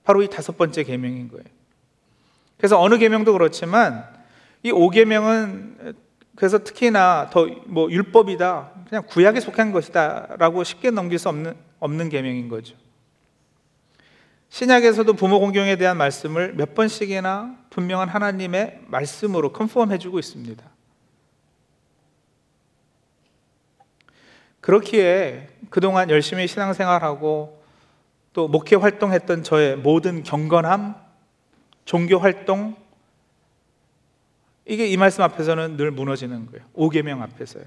바로 0.04 0.22
이 0.22 0.28
다섯 0.28 0.58
번째 0.58 0.82
계명인 0.82 1.28
거예요. 1.28 1.57
그래서 2.58 2.80
어느 2.80 2.98
계명도 2.98 3.32
그렇지만 3.32 4.04
이 4.62 4.70
5계명은 4.72 5.96
그래서 6.36 6.58
특히나 6.58 7.30
더 7.30 7.46
뭐 7.66 7.90
율법이다. 7.90 8.70
그냥 8.88 9.04
구약에 9.06 9.40
속한 9.40 9.72
것이다라고 9.72 10.64
쉽게 10.64 10.90
넘길 10.90 11.18
수 11.18 11.28
없는 11.28 11.54
없는 11.80 12.08
계명인 12.08 12.48
거죠. 12.48 12.76
신약에서도 14.50 15.12
부모 15.12 15.40
공경에 15.40 15.76
대한 15.76 15.96
말씀을 15.96 16.54
몇 16.54 16.74
번씩이나 16.74 17.56
분명한 17.70 18.08
하나님의 18.08 18.80
말씀으로 18.86 19.52
컨펌해 19.52 19.98
주고 19.98 20.18
있습니다. 20.18 20.64
그렇기에 24.60 25.48
그동안 25.70 26.10
열심히 26.10 26.46
신앙생활하고 26.46 27.62
또 28.32 28.48
목회 28.48 28.76
활동했던 28.76 29.42
저의 29.42 29.76
모든 29.76 30.22
경건함, 30.22 30.94
종교 31.88 32.18
활동 32.18 32.76
이게 34.66 34.86
이 34.86 34.96
말씀 34.98 35.22
앞에서는 35.22 35.78
늘 35.78 35.90
무너지는 35.90 36.46
거예요. 36.46 36.66
5계명 36.74 37.22
앞에서요. 37.22 37.64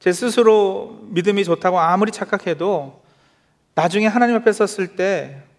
제 0.00 0.12
스스로 0.12 0.98
믿음이 1.10 1.44
좋다고 1.44 1.78
아무리 1.78 2.10
착각해도 2.10 3.04
나중에 3.74 4.06
하나님 4.06 4.36
앞에 4.36 4.52
섰을 4.52 4.96
때 4.96 5.50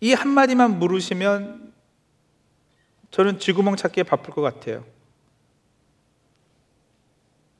이 0.00 0.12
한마디만 0.12 0.78
물으시면 0.78 1.72
저는 3.10 3.38
쥐구멍 3.38 3.76
찾기에 3.76 4.02
바쁠 4.02 4.34
것 4.34 4.42
같아요. 4.42 4.84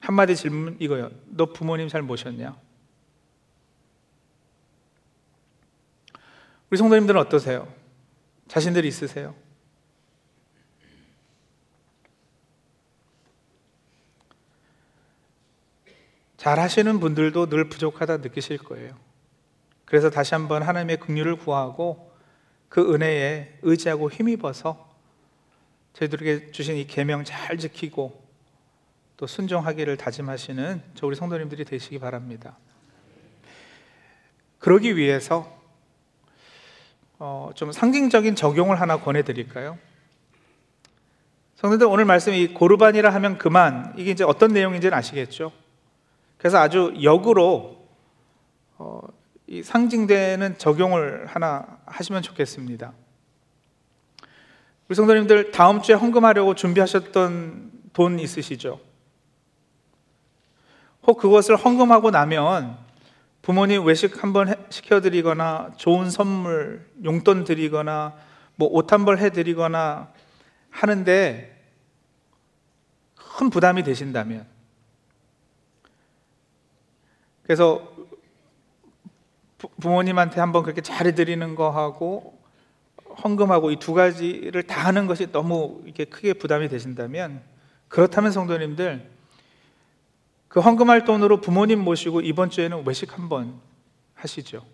한마디 0.01 0.37
질문 0.37 0.77
이거요. 0.79 1.11
너 1.27 1.47
부모님 1.47 1.89
잘 1.89 2.03
모셨냐? 2.03 2.57
우리 6.71 6.77
성도님들은 6.77 7.21
어떠세요? 7.21 7.73
자신들이 8.49 8.89
있으세요? 8.89 9.35
잘 16.37 16.61
하시는 16.61 17.01
분들도 17.01 17.49
늘 17.49 17.69
부족하다 17.69 18.19
느끼실 18.19 18.59
거예요. 18.59 18.97
그래서 19.85 20.11
다시 20.11 20.35
한번 20.35 20.63
하나님의 20.63 20.99
긍휼을 20.99 21.37
구하고 21.37 22.13
그 22.69 22.95
은혜에 22.95 23.59
의지하고 23.63 24.11
힘입어서 24.11 24.95
저희들에게 25.95 26.53
주신 26.53 26.77
이 26.77 26.87
계명 26.87 27.25
잘 27.25 27.57
지키고 27.57 28.23
또 29.17 29.27
순종하기를 29.27 29.97
다짐하시는 29.97 30.83
저 30.95 31.07
우리 31.07 31.17
성도님들이 31.17 31.65
되시기 31.65 31.99
바랍니다. 31.99 32.59
그러기 34.59 34.97
위해서 34.97 35.56
어, 37.19 37.51
좀 37.55 37.73
상징적인 37.73 38.35
적용을 38.37 38.81
하나 38.81 38.99
권해드릴까요? 38.99 39.79
성도들 41.57 41.87
오늘 41.87 42.05
말씀 42.05 42.35
이 42.35 42.49
고르반이라 42.49 43.13
하면 43.15 43.39
그만 43.39 43.95
이게 43.97 44.11
이제 44.11 44.25
어떤 44.25 44.53
내용인지는 44.53 44.97
아시겠죠? 44.97 45.53
그래서 46.37 46.59
아주 46.59 46.95
역으로 47.03 47.89
어, 48.77 49.01
이 49.47 49.63
상징되는 49.63 50.59
적용을 50.59 51.27
하나 51.27 51.79
하시면 51.87 52.21
좋겠습니다. 52.23 52.93
우리 54.89 54.95
성도님들 54.95 55.51
다음 55.51 55.81
주에 55.81 55.95
헌금하려고 55.95 56.55
준비하셨던 56.55 57.73
돈 57.95 58.19
있으시죠? 58.19 58.79
혹 61.05 61.19
그것을 61.19 61.57
헌금하고 61.57 62.11
나면 62.11 62.86
부모님 63.47 63.85
외식 63.85 64.25
한번 64.25 64.53
시켜드리거나 64.71 65.75
좋은 65.77 66.11
선물, 66.11 66.85
용돈 67.05 67.45
드리거나 67.45 68.17
뭐 68.57 68.69
옷 68.77 68.93
한 68.93 69.05
벌 69.05 69.19
해드리거나 69.19 70.13
하는데 70.71 71.57
큰 73.15 73.49
부담이 73.51 73.85
되신다면. 73.85 74.49
그래서 77.45 77.89
부모님한테 79.81 80.41
한번 80.41 80.65
그렇게 80.65 80.81
잘해드리는 80.81 81.55
거하고 81.55 82.43
헌금하고 83.23 83.71
이 83.71 83.77
두 83.77 83.95
가지를 83.95 84.65
다 84.65 84.87
하는 84.87 85.07
것이 85.07 85.31
너무 85.31 85.83
이렇게 85.85 86.05
크게 86.05 86.33
부담이 86.33 86.69
되신다면 86.69 87.43
그렇다면 87.87 88.33
성도님들 88.33 89.09
그 90.57 90.61
헌금할 90.61 91.05
돈으로 91.05 91.43
부모님 91.43 91.81
모시고 91.81 92.23
이번 92.23 92.49
주에는 92.49 92.87
외식 92.87 93.13
한번 93.13 93.61
하시죠. 94.15 94.65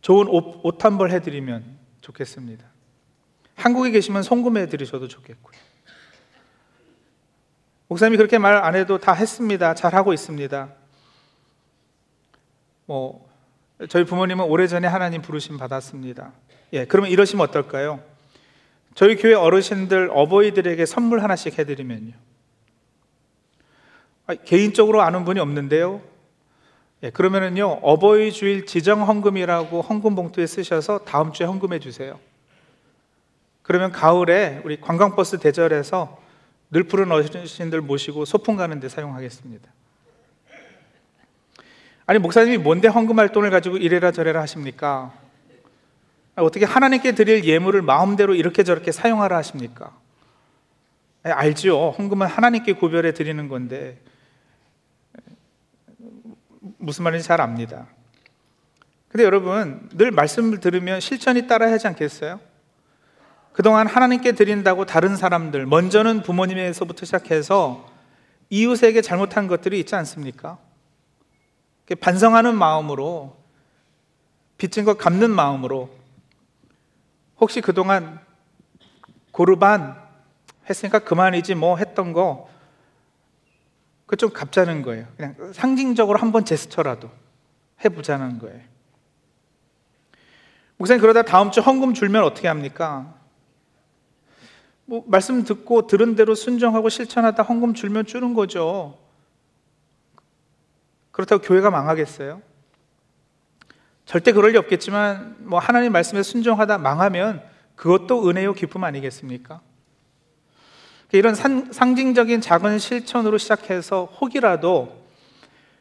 좋은 0.00 0.28
옷 0.28 0.82
한 0.82 0.96
벌 0.96 1.10
해드리면 1.10 1.62
좋겠습니다. 2.00 2.64
한국에 3.54 3.90
계시면 3.90 4.22
송금해 4.22 4.70
드리셔도 4.70 5.08
좋겠고요. 5.08 5.60
목사님이 7.88 8.16
그렇게 8.16 8.38
말 8.38 8.64
안 8.64 8.76
해도 8.76 8.96
다 8.96 9.12
했습니다. 9.12 9.74
잘 9.74 9.94
하고 9.94 10.14
있습니다. 10.14 10.72
뭐 12.86 13.28
저희 13.90 14.04
부모님은 14.04 14.46
오래전에 14.46 14.88
하나님 14.88 15.20
부르심 15.20 15.58
받았습니다. 15.58 16.32
예, 16.72 16.86
그러면 16.86 17.10
이러시면 17.10 17.46
어떨까요? 17.46 18.02
저희 18.94 19.16
교회 19.16 19.34
어르신들 19.34 20.08
어버이들에게 20.14 20.86
선물 20.86 21.22
하나씩 21.22 21.58
해드리면요. 21.58 22.31
아, 24.32 24.44
개인적으로 24.44 25.02
아는 25.02 25.24
분이 25.24 25.40
없는데요. 25.40 26.00
예, 27.04 27.10
그러면은요 27.10 27.80
어버이 27.82 28.32
주일 28.32 28.66
지정 28.66 29.06
헌금이라고 29.06 29.82
헌금 29.82 30.14
봉투에 30.14 30.46
쓰셔서 30.46 31.00
다음 31.00 31.32
주에 31.32 31.46
헌금해 31.46 31.78
주세요. 31.80 32.18
그러면 33.62 33.92
가을에 33.92 34.60
우리 34.64 34.80
관광버스 34.80 35.38
대절해서 35.38 36.20
늘 36.70 36.84
푸른 36.84 37.12
어르신들 37.12 37.80
모시고 37.80 38.24
소풍 38.24 38.56
가는데 38.56 38.88
사용하겠습니다. 38.88 39.70
아니 42.06 42.18
목사님이 42.18 42.58
뭔데 42.58 42.88
헌금할 42.88 43.30
돈을 43.30 43.50
가지고 43.50 43.76
이래라 43.76 44.10
저래라 44.10 44.40
하십니까? 44.42 45.12
어떻게 46.34 46.64
하나님께 46.64 47.12
드릴 47.12 47.44
예물을 47.44 47.82
마음대로 47.82 48.34
이렇게 48.34 48.62
저렇게 48.64 48.90
사용하라 48.90 49.36
하십니까? 49.36 49.96
알죠. 51.22 51.94
헌금은 51.98 52.26
하나님께 52.26 52.72
구별해 52.72 53.12
드리는 53.12 53.48
건데 53.48 53.98
무슨 56.82 57.04
말인지 57.04 57.24
잘 57.24 57.40
압니다. 57.40 57.86
근데 59.08 59.24
여러분 59.24 59.88
늘 59.92 60.10
말씀을 60.10 60.58
들으면 60.58 60.98
실천이 61.00 61.46
따라야 61.46 61.70
하지 61.70 61.86
않겠어요? 61.86 62.40
그동안 63.52 63.86
하나님께 63.86 64.32
드린다고 64.32 64.86
다른 64.86 65.16
사람들, 65.16 65.66
먼저는 65.66 66.22
부모님에서부터 66.22 67.06
시작해서 67.06 67.88
이웃에게 68.50 69.00
잘못한 69.00 69.46
것들이 69.46 69.78
있지 69.78 69.94
않습니까? 69.94 70.58
반성하는 72.00 72.56
마음으로, 72.56 73.36
빚진 74.56 74.84
것 74.84 74.96
갚는 74.98 75.30
마음으로, 75.30 75.90
혹시 77.38 77.60
그동안 77.60 78.18
고르반 79.30 79.96
했으니까 80.68 81.00
그만이지 81.00 81.54
뭐 81.54 81.76
했던 81.76 82.12
거 82.12 82.48
그좀 84.12 84.28
갑자는 84.30 84.82
거예요. 84.82 85.06
그냥 85.16 85.34
상징적으로 85.54 86.18
한 86.18 86.32
번 86.32 86.44
제스처라도 86.44 87.10
해보자는 87.82 88.38
거예요. 88.40 88.60
목사님 90.76 91.00
그러다 91.00 91.22
다음 91.22 91.50
주 91.50 91.62
헌금 91.62 91.94
줄면 91.94 92.22
어떻게 92.22 92.46
합니까? 92.46 93.14
뭐 94.84 95.02
말씀 95.06 95.44
듣고 95.44 95.86
들은 95.86 96.14
대로 96.14 96.34
순종하고 96.34 96.90
실천하다 96.90 97.42
헌금 97.42 97.72
줄면 97.72 98.04
주는 98.04 98.34
거죠. 98.34 98.98
그렇다고 101.10 101.40
교회가 101.40 101.70
망하겠어요? 101.70 102.42
절대 104.04 104.32
그럴 104.32 104.52
리 104.52 104.58
없겠지만 104.58 105.36
뭐 105.38 105.58
하나님 105.58 105.90
말씀에 105.90 106.22
순종하다 106.22 106.76
망하면 106.76 107.42
그것도 107.76 108.28
은혜요 108.28 108.52
기쁨 108.52 108.84
아니겠습니까? 108.84 109.62
이런 111.12 111.34
산, 111.34 111.72
상징적인 111.72 112.40
작은 112.40 112.78
실천으로 112.78 113.38
시작해서 113.38 114.06
혹이라도 114.20 115.02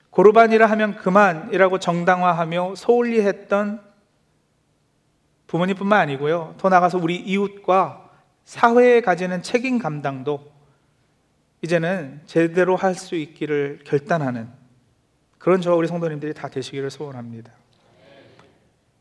고르반이라 0.10 0.66
하면 0.66 0.96
그만이라고 0.98 1.80
정당화하며 1.80 2.76
소홀히 2.76 3.22
했던 3.22 3.82
부모님뿐만 5.48 6.00
아니고요. 6.02 6.56
더 6.58 6.70
나가서 6.70 6.98
우리 6.98 7.16
이웃과 7.16 8.10
사회에 8.44 9.02
가지는 9.02 9.42
책임 9.42 9.80
감당도 9.80 10.52
이제는 11.62 12.22
제대로 12.26 12.76
할 12.76 12.96
수 12.96 13.16
있기를 13.16 13.82
결단하는 13.86 14.50
그런 15.38 15.62
저와 15.62 15.76
우리 15.76 15.88
성도님들이 15.88 16.34
다 16.34 16.50
되시기를 16.50 16.90
소원합니다. 16.90 17.52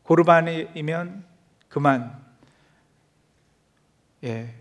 고르반이면 0.03 1.23
그만. 1.67 2.19
예. 4.23 4.60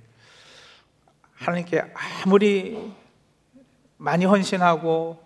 하나님께 1.41 1.83
아무리 1.95 2.95
많이 3.97 4.25
헌신하고 4.27 5.19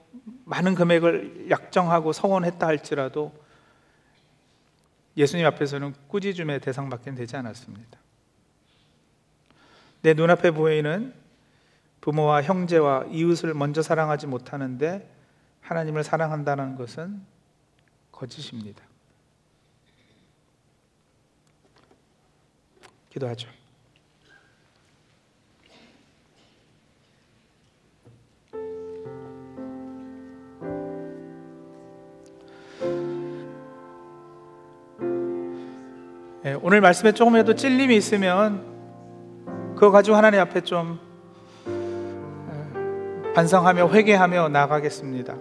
많은 0.44 0.74
금액을 0.74 1.50
약정하고 1.50 2.12
성원했다 2.12 2.66
할지라도 2.66 3.32
예수님 5.16 5.44
앞에서는 5.46 5.94
꾸짖음의 6.08 6.60
대상밖에 6.60 7.14
되지 7.14 7.36
않았습니다. 7.36 7.98
내 10.02 10.14
눈앞에 10.14 10.52
보이는 10.52 11.14
부모와 12.00 12.42
형제와 12.42 13.06
이웃을 13.10 13.54
먼저 13.54 13.82
사랑하지 13.82 14.26
못하는데 14.26 15.10
하나님을 15.62 16.04
사랑한다는 16.04 16.76
것은 16.76 17.22
거짓입니다. 18.12 18.82
기도하죠. 23.10 23.63
오늘 36.60 36.82
말씀에 36.82 37.12
조금이라도 37.12 37.54
찔림이 37.54 37.96
있으면 37.96 38.60
그거 39.74 39.90
가지고 39.90 40.14
하나님 40.14 40.40
앞에 40.40 40.60
좀 40.60 40.98
예, 41.66 43.32
반성하며 43.32 43.88
회개하며 43.88 44.50
나가겠습니다. 44.50 45.36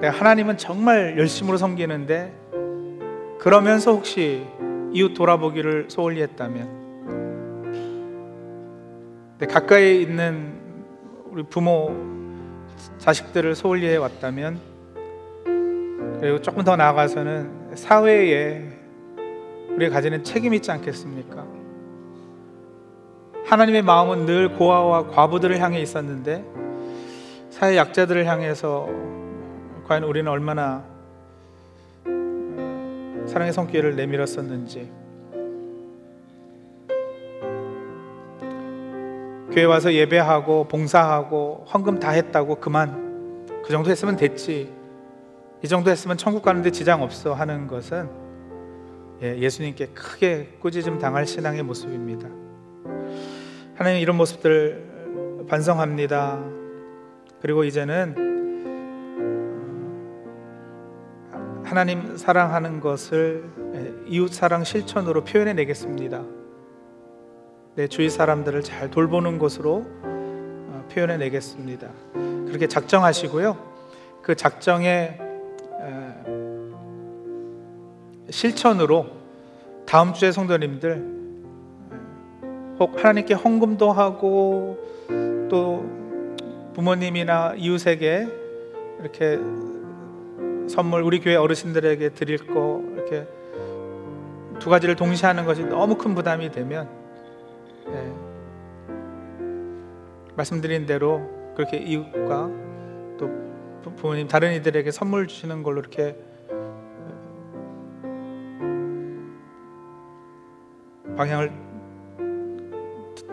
네, 0.00 0.08
하나님은 0.08 0.56
정말 0.56 1.16
열심으로 1.16 1.56
섬기는데 1.56 2.32
그러면서 3.38 3.92
혹시 3.92 4.44
이웃 4.92 5.14
돌아보기를 5.14 5.84
소홀히 5.88 6.20
했다면 6.22 6.82
네, 9.38 9.46
가까이 9.46 10.02
있는 10.02 10.52
우리 11.30 11.44
부모 11.44 11.94
자식들을 12.98 13.54
소홀히 13.54 13.86
해 13.86 13.94
왔다면 13.96 14.58
그리고 16.18 16.40
조금 16.42 16.64
더 16.64 16.74
나아가서는 16.74 17.63
사회에 17.76 18.62
우리가 19.68 19.94
가지는 19.94 20.22
책임이 20.22 20.56
있지 20.56 20.70
않겠습니까? 20.70 21.44
하나님의 23.46 23.82
마음은 23.82 24.26
늘 24.26 24.54
고아와 24.54 25.08
과부들을 25.08 25.60
향해 25.60 25.80
있었는데 25.80 26.44
사회 27.50 27.76
약자들을 27.76 28.26
향해서 28.26 28.88
과연 29.86 30.04
우리는 30.04 30.30
얼마나 30.30 30.84
사랑의 33.26 33.52
손길을 33.52 33.96
내밀었었는지 33.96 34.90
교회 39.52 39.64
와서 39.64 39.92
예배하고 39.92 40.66
봉사하고 40.66 41.66
헌금 41.72 42.00
다 42.00 42.10
했다고 42.10 42.56
그만 42.56 43.46
그 43.62 43.70
정도 43.70 43.90
했으면 43.90 44.16
됐지 44.16 44.72
이 45.64 45.66
정도 45.66 45.90
했으면 45.90 46.18
천국 46.18 46.42
가는데 46.42 46.70
지장 46.70 47.02
없어 47.02 47.32
하는 47.32 47.66
것은 47.66 48.10
예, 49.22 49.38
예수님께 49.38 49.86
크게 49.94 50.58
꾸짖음 50.60 50.98
당할 50.98 51.26
신앙의 51.26 51.62
모습입니다. 51.62 52.28
하나님 53.74 54.02
이런 54.02 54.18
모습들 54.18 55.46
반성합니다. 55.48 56.44
그리고 57.40 57.64
이제는 57.64 58.14
하나님 61.64 62.14
사랑하는 62.18 62.80
것을 62.80 63.44
예, 63.74 63.94
이웃 64.06 64.34
사랑 64.34 64.64
실천으로 64.64 65.24
표현해 65.24 65.54
내겠습니다. 65.54 66.24
내 67.74 67.88
주위 67.88 68.10
사람들을 68.10 68.60
잘 68.64 68.90
돌보는 68.90 69.38
것으로 69.38 69.86
어, 70.02 70.86
표현해 70.92 71.16
내겠습니다. 71.16 71.88
그렇게 72.48 72.68
작정하시고요. 72.68 73.56
그 74.20 74.34
작정에 74.34 75.23
실천으로 78.34 79.06
다음 79.86 80.12
주에 80.12 80.32
성도님들 80.32 81.14
혹 82.80 82.98
하나님께 82.98 83.34
헌금도 83.34 83.92
하고 83.92 84.76
또 85.48 85.84
부모님이나 86.74 87.54
이웃에게 87.56 88.26
이렇게 88.98 89.38
선물 90.68 91.02
우리 91.02 91.20
교회 91.20 91.36
어르신들에게 91.36 92.08
드릴 92.08 92.44
거 92.48 92.82
이렇게 92.94 93.28
두 94.58 94.68
가지를 94.68 94.96
동시에 94.96 95.28
하는 95.28 95.44
것이 95.44 95.62
너무 95.62 95.96
큰 95.96 96.16
부담이 96.16 96.50
되면 96.50 96.88
예, 97.86 98.12
말씀드린 100.34 100.86
대로 100.86 101.20
그렇게 101.54 101.76
이웃과 101.76 102.50
또 103.20 103.30
부모님 103.94 104.26
다른 104.26 104.54
이들에게 104.54 104.90
선물 104.90 105.28
주시는 105.28 105.62
걸로 105.62 105.78
이렇게 105.78 106.16
방향을 111.16 111.52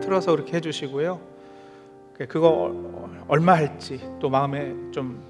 틀어서 0.02 0.32
그렇게 0.32 0.58
해주시고요. 0.58 1.20
그거 2.28 2.74
얼마 3.28 3.54
할지 3.54 4.00
또 4.20 4.30
마음에 4.30 4.76
좀 4.91 5.24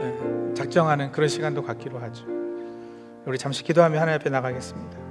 예, 0.00 0.54
작정하는 0.54 1.10
그런 1.12 1.28
시간도 1.28 1.62
갖기로 1.62 1.98
하죠. 1.98 2.26
우리 3.26 3.38
잠시 3.38 3.64
기도하며 3.64 3.98
하나님 3.98 4.20
앞에 4.20 4.30
나가겠습니다. 4.30 5.03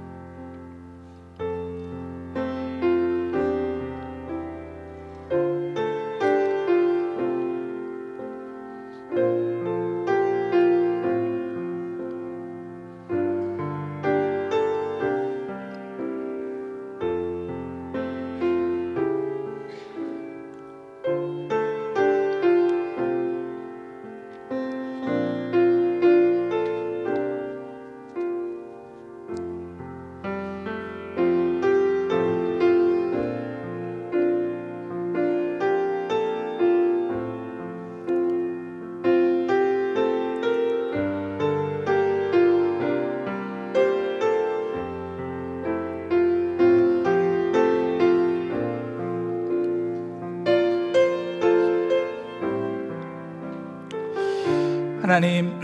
하나님, 55.14 55.60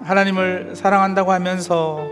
하나님을 0.00 0.74
사랑한다고 0.74 1.30
하면서 1.30 2.08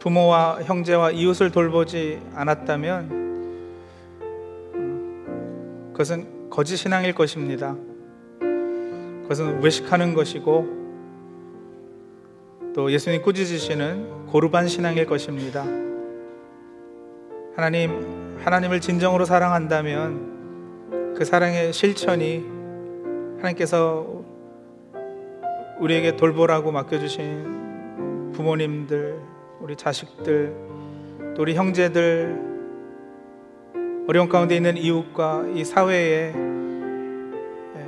부모와 0.00 0.62
형제와 0.64 1.12
이웃을 1.12 1.52
돌보지 1.52 2.20
않았다면 2.34 3.22
그것은 5.92 6.50
거짓 6.50 6.78
신앙일 6.78 7.14
것입니다. 7.14 7.76
그것은 9.22 9.62
외식하는 9.62 10.14
것이고 10.14 10.82
또 12.74 12.90
예수님 12.90 13.22
꾸짖으시는 13.22 14.26
고르반 14.26 14.66
신앙일 14.66 15.06
것입니다. 15.06 15.64
하나님 17.54 18.40
하나님을 18.42 18.80
진정으로 18.80 19.26
사랑한다면 19.26 21.14
그 21.16 21.24
사랑의 21.24 21.72
실천이 21.72 22.44
하나님께서 23.36 24.23
우리에게 25.80 26.16
돌보라고 26.16 26.72
맡겨주신 26.72 28.32
부모님들, 28.32 29.20
우리 29.60 29.76
자식들, 29.76 30.54
또 31.34 31.42
우리 31.42 31.54
형제들, 31.54 32.54
어려운 34.06 34.28
가운데 34.28 34.56
있는 34.56 34.76
이웃과 34.76 35.46
이 35.54 35.64
사회에 35.64 36.32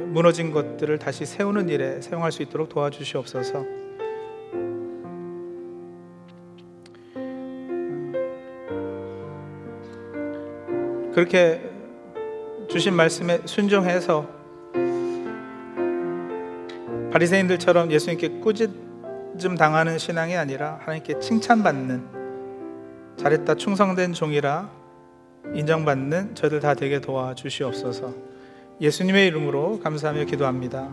무너진 0.07 0.51
것들을 0.51 0.99
다시 0.99 1.27
세우는 1.27 1.69
일에 1.69 2.01
사용할 2.01 2.33
수 2.33 2.43
있도록 2.43 2.69
도와주시옵소서. 2.71 3.65
그렇게 11.13 11.71
주신 12.69 12.95
말씀에 12.95 13.41
순종해서 13.45 14.36
바리새인들처럼 17.17 17.93
예수님께 17.93 18.41
꾸짖음 18.41 19.57
당하는 19.57 19.97
신앙이 19.97 20.37
아니라 20.37 20.79
하나님께 20.83 21.19
칭찬받는 21.19 22.05
잘했다 23.17 23.55
충성된 23.55 24.13
종이라 24.13 24.71
인정받는 25.55 26.35
저들 26.35 26.61
다 26.61 26.75
되게 26.75 27.01
도와주시옵소서. 27.01 28.13
예수님의 28.81 29.29
이름으로 29.29 29.81
감사하며 29.81 30.25
기도합니다. 30.25 30.91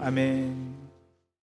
아멘. 0.00 0.73